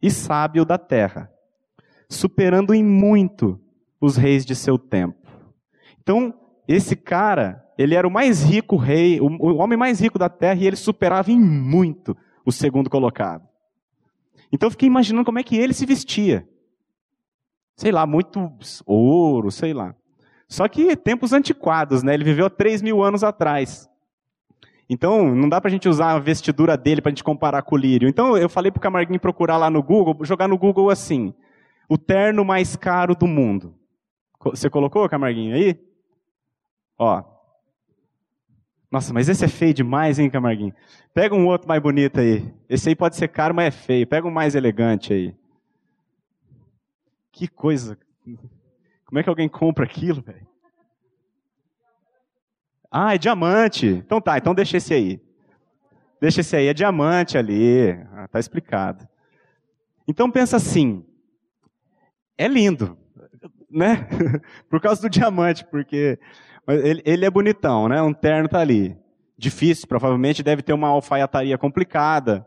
[0.00, 1.30] e sábio da terra,
[2.08, 3.60] superando em muito
[4.00, 5.21] os reis de seu tempo.
[6.02, 6.34] Então,
[6.66, 10.66] esse cara, ele era o mais rico rei, o homem mais rico da terra, e
[10.66, 13.48] ele superava em muito o segundo colocado.
[14.52, 16.46] Então eu fiquei imaginando como é que ele se vestia.
[17.76, 18.52] Sei lá, muito
[18.84, 19.94] ouro, sei lá.
[20.46, 22.12] Só que tempos antiquados, né?
[22.12, 23.88] Ele viveu 3 mil anos atrás.
[24.90, 27.76] Então, não dá para a gente usar a vestidura dele para a gente comparar com
[27.76, 28.08] o lírio.
[28.08, 31.32] Então, eu falei para o Camarguinho procurar lá no Google, jogar no Google assim,
[31.88, 33.74] o terno mais caro do mundo.
[34.44, 35.80] Você colocou, Camarguinho, aí?
[36.98, 37.22] Ó.
[38.90, 40.74] Nossa, mas esse é feio demais, hein, Camarguinho?
[41.14, 42.52] Pega um outro mais bonito aí.
[42.68, 44.06] Esse aí pode ser caro, mas é feio.
[44.06, 45.34] Pega um mais elegante aí.
[47.32, 47.98] Que coisa.
[49.06, 50.46] Como é que alguém compra aquilo, velho?
[52.90, 53.86] Ah, é diamante.
[53.86, 55.20] Então tá, então deixa esse aí.
[56.20, 57.90] Deixa esse aí, é diamante ali.
[58.12, 59.08] Ah, tá explicado.
[60.06, 61.04] Então pensa assim.
[62.36, 62.98] É lindo,
[63.70, 64.06] né?
[64.68, 66.18] Por causa do diamante, porque
[66.68, 68.00] ele, ele é bonitão, né?
[68.02, 68.96] Um terno tá ali.
[69.36, 72.46] Difícil, provavelmente deve ter uma alfaiataria complicada.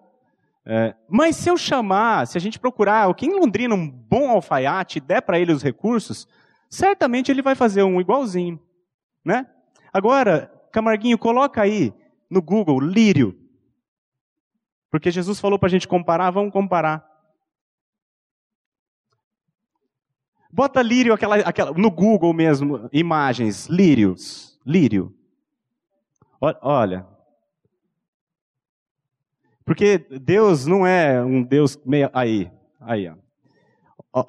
[0.65, 4.97] É, mas se eu chamar, se a gente procurar aqui em Londrina um bom alfaiate
[4.97, 6.27] e der para ele os recursos,
[6.69, 8.59] certamente ele vai fazer um igualzinho,
[9.23, 9.45] né?
[9.93, 11.93] Agora, Camarguinho, coloca aí
[12.29, 13.37] no Google lírio.
[14.89, 17.05] Porque Jesus falou para a gente comparar, vamos comparar.
[20.55, 25.13] Bota lírio aquela, aquela, no Google mesmo, imagens, lírios, lírio.
[26.39, 27.05] Olha.
[29.65, 32.09] Porque Deus não é um Deus meio.
[32.13, 33.15] Aí, aí, ó.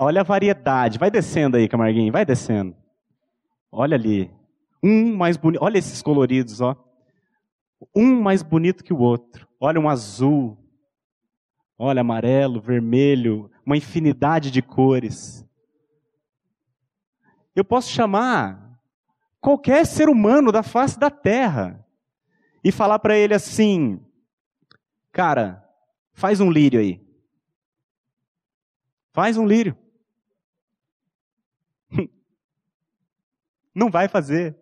[0.01, 0.99] Olha a variedade.
[0.99, 2.75] Vai descendo aí, Camarguinho, vai descendo.
[3.71, 4.29] Olha ali.
[4.83, 5.63] Um mais bonito.
[5.63, 6.75] Olha esses coloridos, ó.
[7.95, 9.47] Um mais bonito que o outro.
[9.61, 10.59] Olha um azul.
[11.79, 15.46] Olha amarelo, vermelho, uma infinidade de cores.
[17.57, 18.79] Eu posso chamar
[19.41, 21.83] qualquer ser humano da face da terra
[22.63, 23.99] e falar para ele assim:
[25.11, 25.67] Cara,
[26.13, 27.01] faz um lírio aí.
[29.11, 29.75] Faz um lírio.
[33.75, 34.55] Não vai fazer.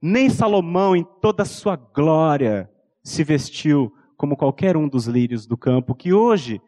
[0.00, 2.70] Nem Salomão, em toda a sua glória,
[3.02, 6.60] se vestiu como qualquer um dos lírios do campo, que hoje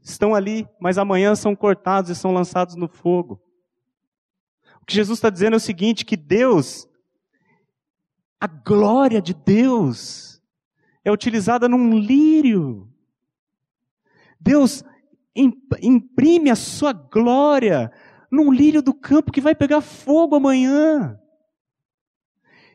[0.00, 3.38] estão ali, mas amanhã são cortados e são lançados no fogo.
[4.82, 6.88] O que Jesus está dizendo é o seguinte: que Deus,
[8.40, 10.42] a glória de Deus,
[11.04, 12.88] é utilizada num lírio.
[14.40, 14.84] Deus
[15.34, 17.92] imprime a sua glória
[18.30, 21.18] num lírio do campo que vai pegar fogo amanhã.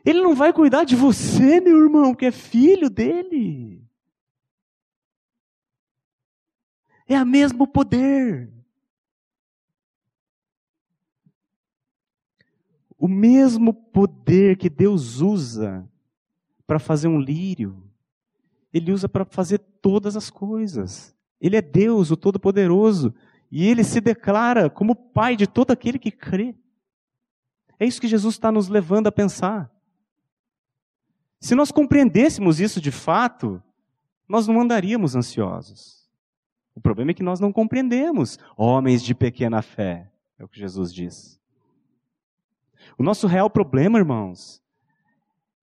[0.05, 3.85] Ele não vai cuidar de você, meu irmão, que é filho dele.
[7.05, 8.56] É o mesmo poder.
[12.97, 15.87] O mesmo poder que Deus usa
[16.65, 17.83] para fazer um lírio,
[18.73, 21.15] Ele usa para fazer todas as coisas.
[21.39, 23.13] Ele é Deus, o Todo-Poderoso,
[23.51, 26.55] e Ele se declara como Pai de todo aquele que crê.
[27.79, 29.71] É isso que Jesus está nos levando a pensar.
[31.39, 33.61] Se nós compreendêssemos isso de fato,
[34.27, 36.09] nós não andaríamos ansiosos.
[36.75, 40.93] O problema é que nós não compreendemos, homens de pequena fé, é o que Jesus
[40.93, 41.36] diz.
[42.97, 44.61] O nosso real problema, irmãos,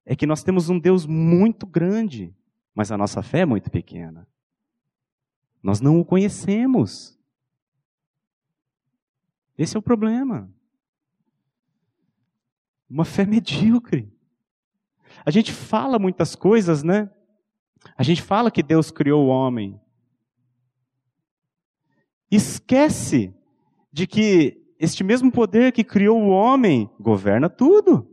[0.07, 2.35] é que nós temos um Deus muito grande,
[2.75, 4.29] mas a nossa fé é muito pequena.
[5.63, 7.19] Nós não o conhecemos.
[9.59, 10.49] Esse é o problema.
[12.89, 14.13] Uma fé medíocre.
[15.25, 17.11] A gente fala muitas coisas, né?
[17.97, 19.81] A gente fala que Deus criou o homem.
[22.31, 23.33] esquece
[23.93, 28.09] de que este mesmo poder que criou o homem governa tudo.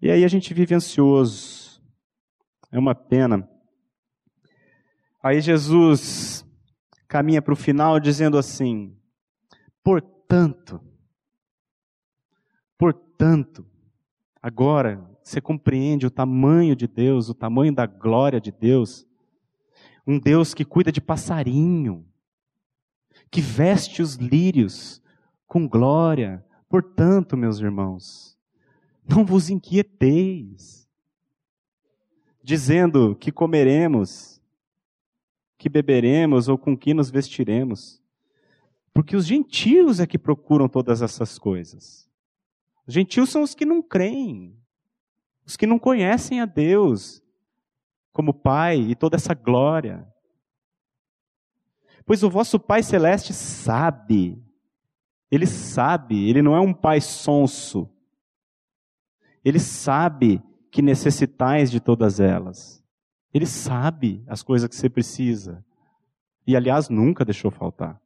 [0.00, 1.82] E aí a gente vive ansioso.
[2.70, 3.48] É uma pena.
[5.22, 6.44] Aí Jesus
[7.08, 8.94] caminha para o final dizendo assim:
[9.82, 10.80] portanto,
[12.76, 13.66] portanto,
[14.42, 19.06] agora você compreende o tamanho de Deus, o tamanho da glória de Deus.
[20.06, 22.06] Um Deus que cuida de passarinho,
[23.34, 25.02] que veste os lírios
[25.44, 26.46] com glória.
[26.68, 28.38] Portanto, meus irmãos,
[29.04, 30.88] não vos inquieteis,
[32.40, 34.40] dizendo que comeremos,
[35.58, 38.00] que beberemos ou com que nos vestiremos.
[38.92, 42.08] Porque os gentios é que procuram todas essas coisas.
[42.86, 44.56] Os gentios são os que não creem,
[45.44, 47.20] os que não conhecem a Deus
[48.12, 50.06] como Pai e toda essa glória.
[52.06, 54.42] Pois o vosso Pai Celeste sabe,
[55.30, 57.88] Ele sabe, Ele não é um Pai sonso.
[59.44, 62.84] Ele sabe que necessitais de todas elas.
[63.32, 65.64] Ele sabe as coisas que você precisa.
[66.46, 68.00] E, aliás, nunca deixou faltar.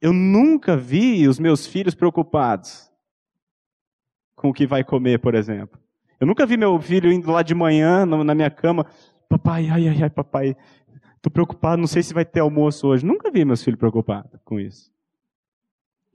[0.00, 2.90] Eu nunca vi os meus filhos preocupados
[4.36, 5.78] com o que vai comer, por exemplo.
[6.20, 8.86] Eu nunca vi meu filho indo lá de manhã na minha cama,
[9.28, 10.56] papai, ai, ai, ai, papai,
[11.20, 13.04] tô preocupado, não sei se vai ter almoço hoje.
[13.04, 14.90] Nunca vi meus filhos preocupados com isso.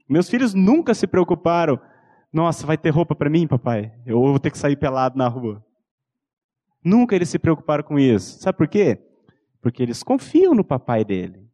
[0.08, 1.80] Meus filhos nunca se preocuparam,
[2.32, 3.94] nossa, vai ter roupa para mim, papai?
[4.06, 5.64] Eu vou ter que sair pelado na rua.
[6.84, 8.40] Nunca eles se preocuparam com isso.
[8.40, 9.00] Sabe por quê?
[9.62, 11.50] Porque eles confiam no papai dele.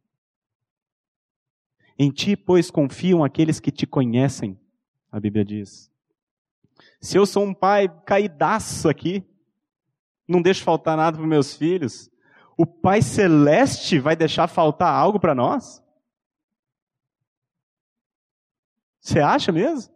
[1.98, 4.58] Em ti, pois, confiam aqueles que te conhecem,
[5.12, 5.90] a Bíblia diz.
[7.00, 9.22] Se eu sou um pai caidaço aqui,
[10.26, 12.09] não deixo faltar nada para meus filhos,
[12.60, 15.82] o Pai Celeste vai deixar faltar algo para nós?
[19.00, 19.90] Você acha mesmo?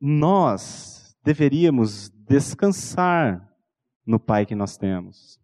[0.00, 3.52] Nós deveríamos descansar
[4.06, 5.40] no Pai que nós temos.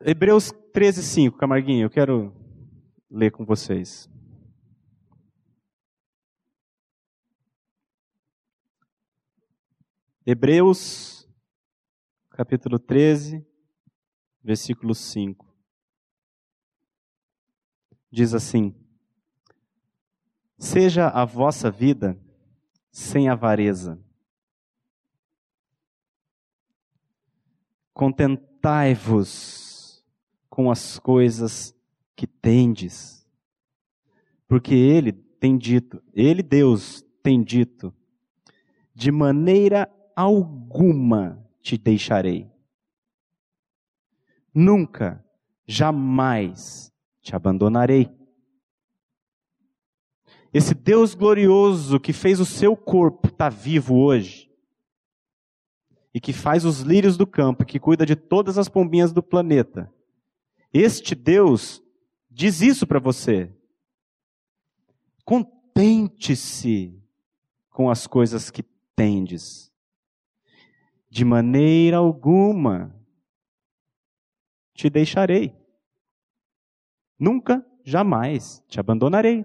[0.00, 2.34] Hebreus 13, 5, Camarguinho, eu quero
[3.08, 4.11] ler com vocês.
[10.24, 11.28] Hebreus,
[12.30, 13.44] capítulo 13,
[14.40, 15.52] versículo 5.
[18.08, 18.72] Diz assim:
[20.56, 22.16] Seja a vossa vida
[22.92, 24.00] sem avareza.
[27.92, 30.06] Contentai-vos
[30.48, 31.76] com as coisas
[32.14, 33.26] que tendes.
[34.46, 37.92] Porque ele tem dito, ele, Deus, tem dito:
[38.94, 42.50] de maneira alguma te deixarei.
[44.54, 45.24] Nunca,
[45.66, 48.10] jamais te abandonarei.
[50.52, 54.52] Esse Deus glorioso que fez o seu corpo estar tá vivo hoje,
[56.14, 59.90] e que faz os lírios do campo, que cuida de todas as pombinhas do planeta,
[60.72, 61.82] este Deus
[62.30, 63.50] diz isso para você.
[65.24, 66.98] Contente-se
[67.70, 68.62] com as coisas que
[68.94, 69.71] tendes.
[71.12, 72.98] De maneira alguma
[74.72, 75.54] te deixarei.
[77.18, 79.44] Nunca, jamais te abandonarei.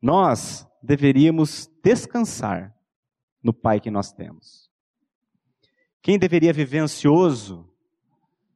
[0.00, 2.72] Nós deveríamos descansar
[3.42, 4.70] no Pai que nós temos.
[6.00, 7.68] Quem deveria viver ansioso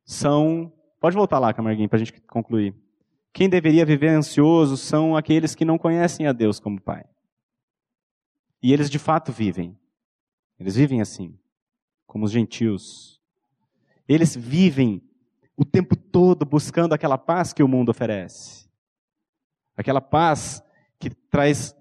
[0.04, 2.72] são Pode voltar lá, Camarguinho, para a gente concluir.
[3.32, 7.04] Quem deveria viver ansioso são aqueles que não conhecem a Deus como Pai.
[8.62, 9.76] E eles de fato vivem.
[10.58, 11.38] Eles vivem assim,
[12.06, 13.20] como os gentios.
[14.08, 15.02] Eles vivem
[15.56, 18.68] o tempo todo buscando aquela paz que o mundo oferece.
[19.76, 20.62] Aquela paz
[20.98, 21.74] que traz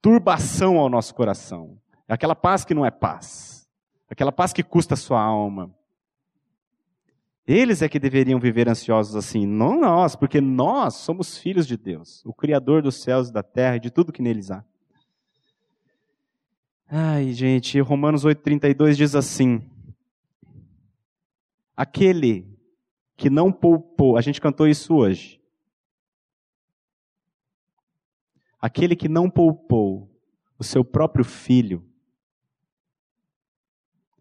[0.00, 1.78] turbação ao nosso coração.
[2.08, 3.68] Aquela paz que não é paz.
[4.08, 5.74] Aquela paz que custa a sua alma.
[7.46, 12.24] Eles é que deveriam viver ansiosos assim, não nós, porque nós somos filhos de Deus,
[12.24, 14.64] o Criador dos céus e da terra e de tudo que neles há.
[16.94, 19.66] Ai, gente, Romanos 8,32 diz assim:
[21.74, 22.46] Aquele
[23.16, 25.40] que não poupou, a gente cantou isso hoje.
[28.60, 30.14] Aquele que não poupou
[30.58, 31.82] o seu próprio filho,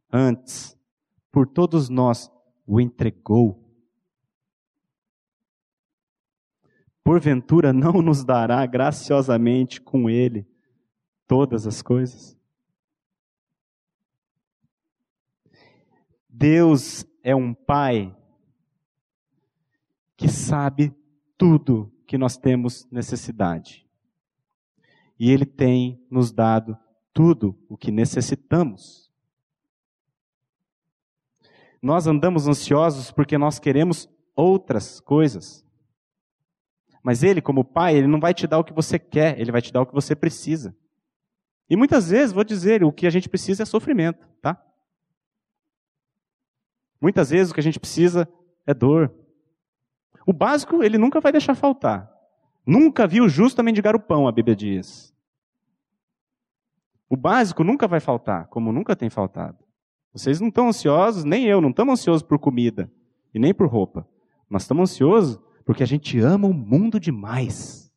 [0.10, 0.80] antes,
[1.30, 2.32] por todos nós,
[2.66, 3.62] o entregou.
[7.04, 10.48] Porventura não nos dará graciosamente com ele
[11.28, 12.40] todas as coisas.
[16.32, 18.16] Deus é um Pai
[20.16, 20.96] que sabe
[21.38, 23.86] tudo que nós temos necessidade.
[25.20, 26.78] E Ele tem nos dado
[27.14, 29.12] tudo o que necessitamos.
[31.82, 35.66] Nós andamos ansiosos porque nós queremos outras coisas.
[37.04, 39.62] Mas Ele, como Pai, Ele não vai te dar o que você quer, Ele vai
[39.62, 40.76] te dar o que você precisa.
[41.70, 44.64] E muitas vezes, vou dizer, o que a gente precisa é sofrimento, tá?
[47.02, 48.30] Muitas vezes o que a gente precisa
[48.66, 49.12] é dor.
[50.26, 52.10] O básico ele nunca vai deixar faltar.
[52.66, 55.12] Nunca viu justo mendigar o pão, a Bíblia diz.
[57.10, 59.58] O básico nunca vai faltar, como nunca tem faltado.
[60.14, 62.92] Vocês não estão ansiosos, nem eu, não estamos ansiosos por comida
[63.34, 64.08] e nem por roupa.
[64.50, 67.92] Nós estamos ansiosos porque a gente ama o mundo demais.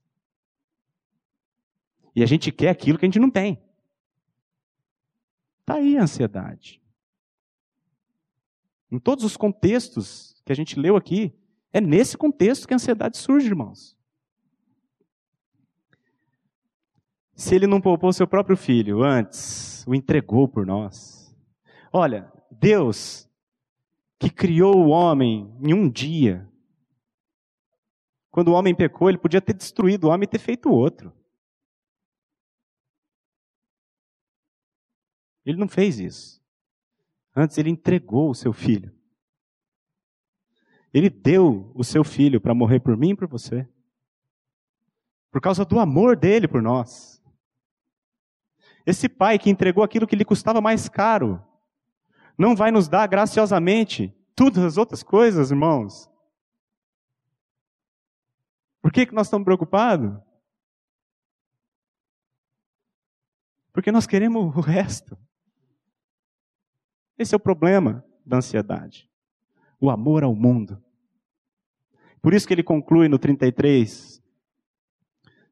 [2.14, 3.60] E a gente quer aquilo que a gente não tem.
[5.60, 6.80] Está aí a ansiedade.
[8.94, 11.36] Em todos os contextos que a gente leu aqui,
[11.72, 13.98] é nesse contexto que a ansiedade surge, irmãos.
[17.34, 21.36] Se ele não poupou seu próprio filho antes, o entregou por nós.
[21.92, 23.28] Olha, Deus,
[24.16, 26.48] que criou o homem em um dia,
[28.30, 31.12] quando o homem pecou, ele podia ter destruído o homem e ter feito outro.
[35.44, 36.43] Ele não fez isso.
[37.34, 38.94] Antes, ele entregou o seu filho.
[40.92, 43.68] Ele deu o seu filho para morrer por mim e por você.
[45.30, 47.20] Por causa do amor dele por nós.
[48.86, 51.44] Esse pai que entregou aquilo que lhe custava mais caro,
[52.38, 56.08] não vai nos dar graciosamente todas as outras coisas, irmãos?
[58.80, 60.16] Por que, que nós estamos preocupados?
[63.72, 65.18] Porque nós queremos o resto.
[67.18, 69.08] Esse é o problema da ansiedade.
[69.80, 70.82] O amor ao mundo.
[72.20, 74.22] Por isso que ele conclui no 33,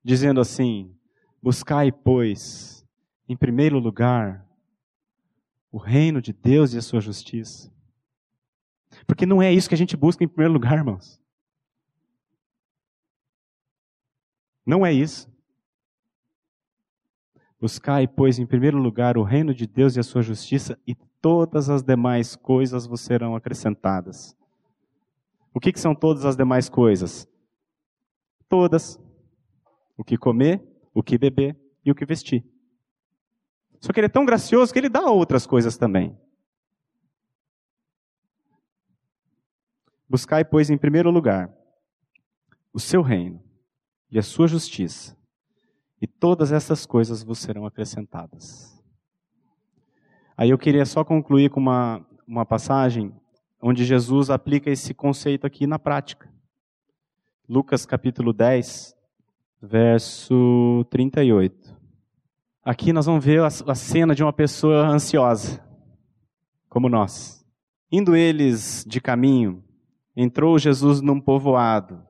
[0.02, 0.96] dizendo assim:
[1.42, 2.86] Buscai, pois,
[3.28, 4.46] em primeiro lugar,
[5.70, 7.72] o reino de Deus e a sua justiça.
[9.06, 11.20] Porque não é isso que a gente busca em primeiro lugar, irmãos.
[14.64, 15.31] Não é isso.
[17.62, 21.70] Buscai, pois, em primeiro lugar o reino de Deus e a sua justiça, e todas
[21.70, 24.36] as demais coisas vos serão acrescentadas.
[25.54, 27.28] O que, que são todas as demais coisas?
[28.48, 28.98] Todas.
[29.96, 30.60] O que comer,
[30.92, 32.44] o que beber e o que vestir.
[33.80, 36.18] Só que ele é tão gracioso que ele dá outras coisas também.
[40.08, 41.48] Buscai, pois, em primeiro lugar
[42.72, 43.40] o seu reino
[44.10, 45.16] e a sua justiça,
[46.02, 48.76] e todas essas coisas vos serão acrescentadas.
[50.36, 53.14] Aí eu queria só concluir com uma, uma passagem
[53.60, 56.28] onde Jesus aplica esse conceito aqui na prática.
[57.48, 58.96] Lucas capítulo 10,
[59.62, 61.72] verso 38.
[62.64, 65.64] Aqui nós vamos ver a, a cena de uma pessoa ansiosa,
[66.68, 67.46] como nós.
[67.92, 69.62] Indo eles de caminho,
[70.16, 72.02] entrou Jesus num povoado.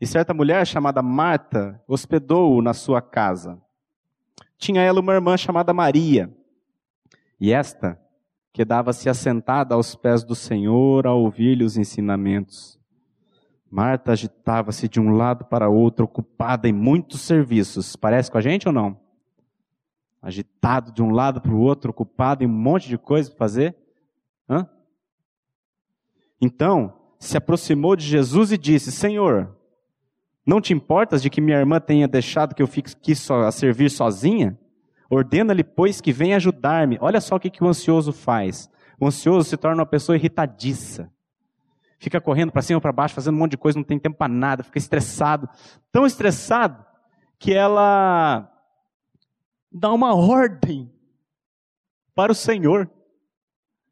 [0.00, 3.60] E certa mulher chamada Marta hospedou-o na sua casa.
[4.58, 6.34] Tinha ela uma irmã chamada Maria.
[7.40, 8.00] E esta
[8.52, 12.78] quedava-se assentada aos pés do Senhor a ouvir-lhe os ensinamentos.
[13.70, 17.96] Marta agitava-se de um lado para outro, ocupada em muitos serviços.
[17.96, 18.98] Parece com a gente ou não?
[20.22, 23.76] Agitado de um lado para o outro, ocupado em um monte de coisa para fazer?
[24.48, 24.68] Hã?
[26.40, 29.55] Então, se aproximou de Jesus e disse: Senhor,
[30.46, 33.50] não te importas de que minha irmã tenha deixado que eu fique aqui só, a
[33.50, 34.56] servir sozinha?
[35.10, 36.96] Ordena-lhe, pois, que venha ajudar-me.
[37.00, 38.70] Olha só o que, que o ansioso faz.
[39.00, 41.10] O ansioso se torna uma pessoa irritadiça.
[41.98, 44.32] Fica correndo para cima para baixo, fazendo um monte de coisa, não tem tempo para
[44.32, 45.48] nada, fica estressado.
[45.90, 46.84] Tão estressado
[47.38, 48.48] que ela
[49.72, 50.92] dá uma ordem
[52.14, 52.90] para o Senhor.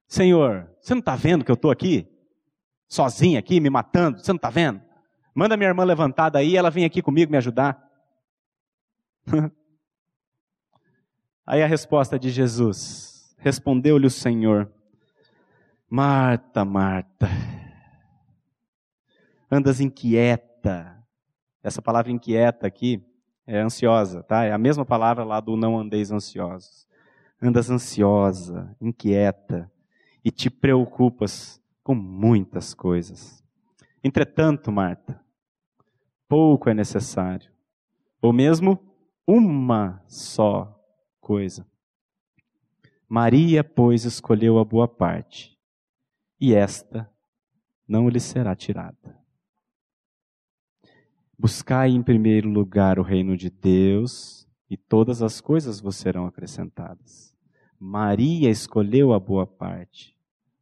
[0.07, 2.07] Senhor, você não está vendo que eu estou aqui?
[2.87, 4.19] Sozinha aqui, me matando?
[4.19, 4.84] Você não está vendo?
[5.35, 7.83] Manda minha irmã levantada aí, ela vem aqui comigo me ajudar.
[11.47, 14.73] Aí a resposta de Jesus: Respondeu-lhe o Senhor:
[15.91, 17.29] Marta, Marta,
[19.51, 21.05] andas inquieta.
[21.63, 23.03] Essa palavra inquieta aqui
[23.47, 24.45] é ansiosa, tá?
[24.45, 26.87] É a mesma palavra lá do não andeis ansiosos.
[27.43, 29.71] Andas ansiosa, inquieta
[30.25, 33.45] e te preocupas com muitas coisas.
[34.03, 35.24] Entretanto, Marta,
[36.29, 37.51] pouco é necessário,
[38.21, 38.79] ou mesmo
[39.27, 40.79] uma só
[41.21, 41.67] coisa.
[43.09, 45.59] Maria, pois, escolheu a boa parte,
[46.41, 47.11] e esta
[47.87, 49.19] não lhe será tirada.
[51.39, 57.35] Buscai em primeiro lugar o reino de Deus, e todas as coisas vos serão acrescentadas.
[57.79, 60.17] Maria escolheu a boa parte.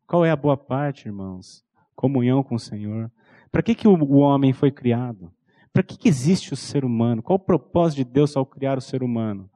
[0.06, 1.64] Qual é a boa parte, irmãos?
[1.94, 3.10] Comunhão com o Senhor.
[3.50, 5.32] Para que, que o homem foi criado?
[5.72, 7.22] Para que, que existe o ser humano?
[7.22, 9.50] Qual o propósito de Deus ao criar o ser humano?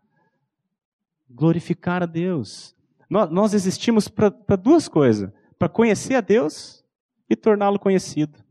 [1.28, 2.74] Glorificar a Deus.
[3.08, 6.84] Nós, nós existimos para duas coisas: para conhecer a Deus
[7.28, 8.42] e torná-lo conhecido.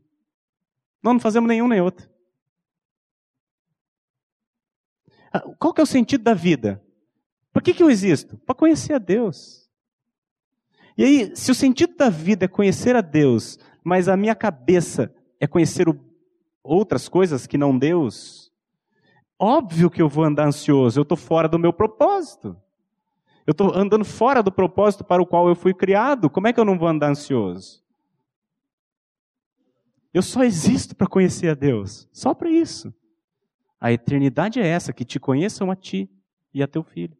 [1.02, 2.08] Nós não fazemos nenhum nem outro.
[5.32, 6.82] Ah, qual que é o sentido da vida?
[7.52, 8.36] Por que, que eu existo?
[8.38, 9.68] Para conhecer a Deus.
[10.96, 15.14] E aí, se o sentido da vida é conhecer a Deus, mas a minha cabeça
[15.38, 15.94] é conhecer o
[16.66, 18.52] outras coisas que não Deus,
[19.38, 22.56] óbvio que eu vou andar ansioso, eu estou fora do meu propósito.
[23.46, 26.58] Eu estou andando fora do propósito para o qual eu fui criado, como é que
[26.58, 27.84] eu não vou andar ansioso?
[30.12, 32.92] Eu só existo para conhecer a Deus, só para isso.
[33.80, 36.10] A eternidade é essa, que te conheçam a ti
[36.52, 37.16] e a teu filho.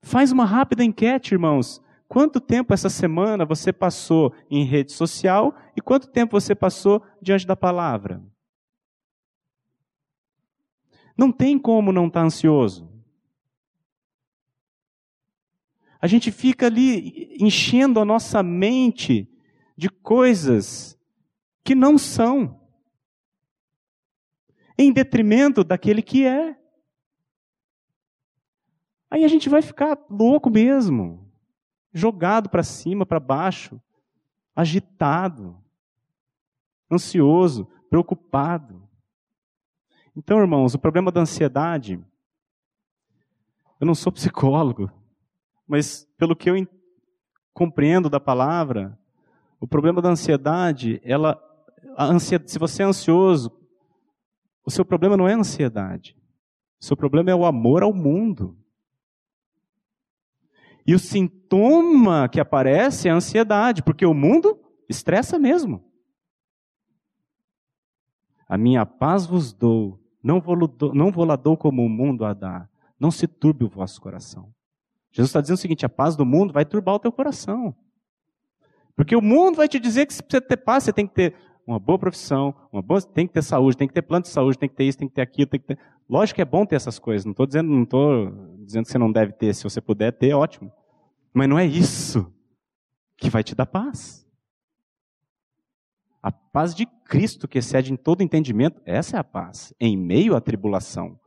[0.00, 1.82] Faz uma rápida enquete, irmãos.
[2.08, 7.46] Quanto tempo essa semana você passou em rede social e quanto tempo você passou diante
[7.46, 8.22] da palavra?
[11.16, 12.88] Não tem como não estar tá ansioso.
[16.00, 19.28] A gente fica ali enchendo a nossa mente
[19.76, 20.96] de coisas
[21.64, 22.60] que não são,
[24.78, 26.56] em detrimento daquele que é.
[29.10, 31.25] Aí a gente vai ficar louco mesmo
[31.96, 33.80] jogado para cima, para baixo,
[34.54, 35.56] agitado,
[36.90, 38.86] ansioso, preocupado.
[40.14, 41.98] Então, irmãos, o problema da ansiedade,
[43.80, 44.90] eu não sou psicólogo,
[45.66, 46.68] mas pelo que eu
[47.52, 48.98] compreendo da palavra,
[49.58, 51.40] o problema da ansiedade, ela,
[51.98, 53.50] ansiedade, se você é ansioso,
[54.64, 56.14] o seu problema não é a ansiedade.
[56.78, 58.58] O seu problema é o amor ao mundo.
[60.86, 64.58] E o sintoma que aparece é a ansiedade, porque o mundo
[64.88, 65.84] estressa mesmo.
[68.48, 70.56] A minha paz vos dou, não vou,
[70.94, 72.68] não vou lá dou como o mundo a dá.
[72.98, 74.54] Não se turbe o vosso coração.
[75.10, 77.74] Jesus está dizendo o seguinte: a paz do mundo vai turbar o teu coração.
[78.94, 81.34] Porque o mundo vai te dizer que se você ter paz, você tem que ter
[81.66, 84.56] uma boa profissão, uma boa, tem que ter saúde, tem que ter plano de saúde,
[84.56, 85.78] tem que ter isso, tem que ter aquilo, tem que ter.
[86.08, 87.24] Lógico que é bom ter essas coisas.
[87.24, 88.30] Não estou dizendo, não estou
[88.64, 89.52] dizendo que você não deve ter.
[89.52, 90.72] Se você puder ter, ótimo.
[91.34, 92.32] Mas não é isso
[93.16, 94.24] que vai te dar paz.
[96.22, 100.36] A paz de Cristo que excede em todo entendimento, essa é a paz, em meio
[100.36, 101.18] à tribulação.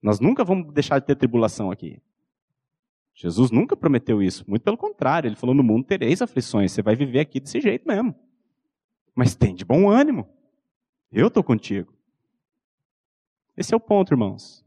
[0.00, 2.00] Nós nunca vamos deixar de ter tribulação aqui.
[3.14, 6.94] Jesus nunca prometeu isso, muito pelo contrário, ele falou: no mundo tereis aflições, você vai
[6.94, 8.14] viver aqui desse jeito mesmo.
[9.16, 10.28] Mas tem de bom ânimo.
[11.10, 11.94] Eu estou contigo.
[13.56, 14.62] Esse é o ponto, irmãos.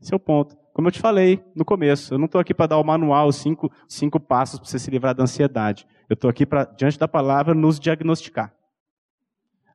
[0.00, 0.56] Esse é o ponto.
[0.72, 3.70] Como eu te falei no começo, eu não estou aqui para dar o manual, cinco,
[3.88, 5.86] cinco passos para você se livrar da ansiedade.
[6.08, 8.54] Eu estou aqui para, diante da palavra, nos diagnosticar.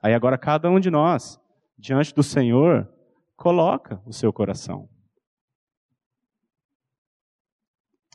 [0.01, 1.37] Aí agora cada um de nós,
[1.77, 2.87] diante do Senhor,
[3.35, 4.87] coloca o seu coração.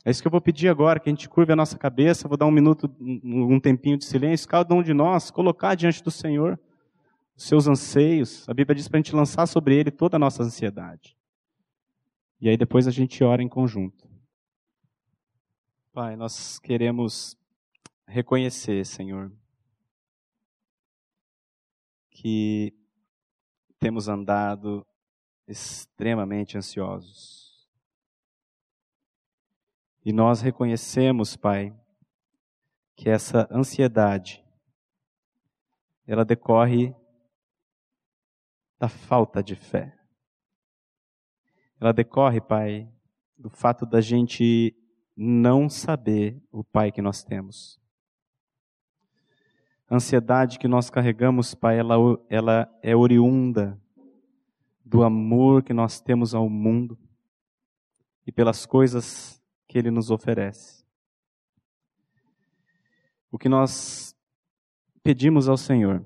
[0.03, 2.37] É isso que eu vou pedir agora, que a gente curve a nossa cabeça, vou
[2.37, 6.59] dar um minuto, um tempinho de silêncio, cada um de nós colocar diante do Senhor
[7.35, 8.47] os seus anseios.
[8.49, 11.15] A Bíblia diz para a gente lançar sobre Ele toda a nossa ansiedade.
[12.39, 14.09] E aí depois a gente ora em conjunto.
[15.93, 17.37] Pai, nós queremos
[18.07, 19.31] reconhecer, Senhor,
[22.09, 22.73] que
[23.77, 24.85] temos andado
[25.47, 27.50] extremamente ansiosos.
[30.03, 31.73] E nós reconhecemos, Pai,
[32.95, 34.43] que essa ansiedade
[36.07, 36.93] ela decorre
[38.79, 39.97] da falta de fé.
[41.79, 42.91] Ela decorre, Pai,
[43.37, 44.75] do fato da gente
[45.15, 47.79] não saber o Pai que nós temos.
[49.89, 51.95] A ansiedade que nós carregamos, Pai, ela,
[52.29, 53.79] ela é oriunda
[54.83, 56.97] do amor que nós temos ao mundo
[58.25, 59.40] e pelas coisas
[59.71, 60.83] que Ele nos oferece.
[63.31, 64.13] O que nós
[65.01, 66.03] pedimos ao Senhor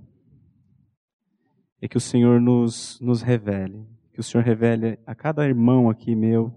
[1.81, 6.15] é que o Senhor nos, nos revele, que o Senhor revele a cada irmão aqui
[6.15, 6.53] meu,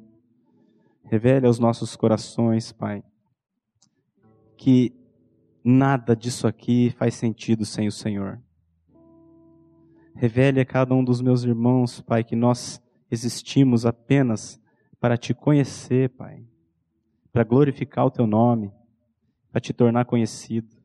[1.02, 3.02] revele aos nossos corações, Pai,
[4.58, 4.94] que
[5.64, 8.38] nada disso aqui faz sentido sem o Senhor.
[10.14, 14.60] Revele a cada um dos meus irmãos, Pai, que nós existimos apenas
[15.00, 16.44] para te conhecer, Pai,
[17.32, 18.72] para glorificar o teu nome,
[19.50, 20.76] para te tornar conhecido.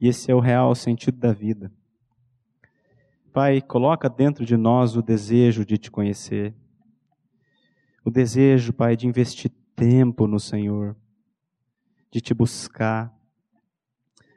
[0.00, 1.72] E esse é o real sentido da vida.
[3.32, 6.54] Pai, coloca dentro de nós o desejo de te conhecer.
[8.04, 10.96] O desejo, Pai, de investir tempo no Senhor,
[12.10, 13.14] de te buscar.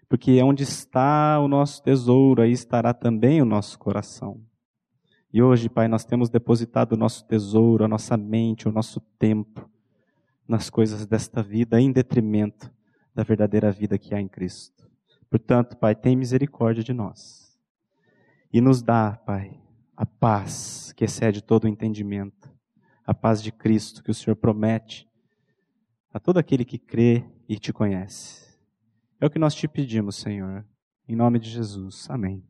[0.07, 4.39] Porque onde está o nosso tesouro, aí estará também o nosso coração.
[5.33, 9.69] E hoje, Pai, nós temos depositado o nosso tesouro, a nossa mente, o nosso tempo
[10.48, 12.72] nas coisas desta vida, em detrimento
[13.14, 14.89] da verdadeira vida que há em Cristo.
[15.30, 17.60] Portanto, Pai, tem misericórdia de nós.
[18.52, 19.60] E nos dá, Pai,
[19.96, 22.50] a paz que excede todo o entendimento,
[23.06, 25.10] a paz de Cristo que o Senhor promete
[26.14, 28.46] a todo aquele que crê e te conhece.
[29.20, 30.66] É o que nós te pedimos, Senhor.
[31.08, 32.08] Em nome de Jesus.
[32.10, 32.43] Amém.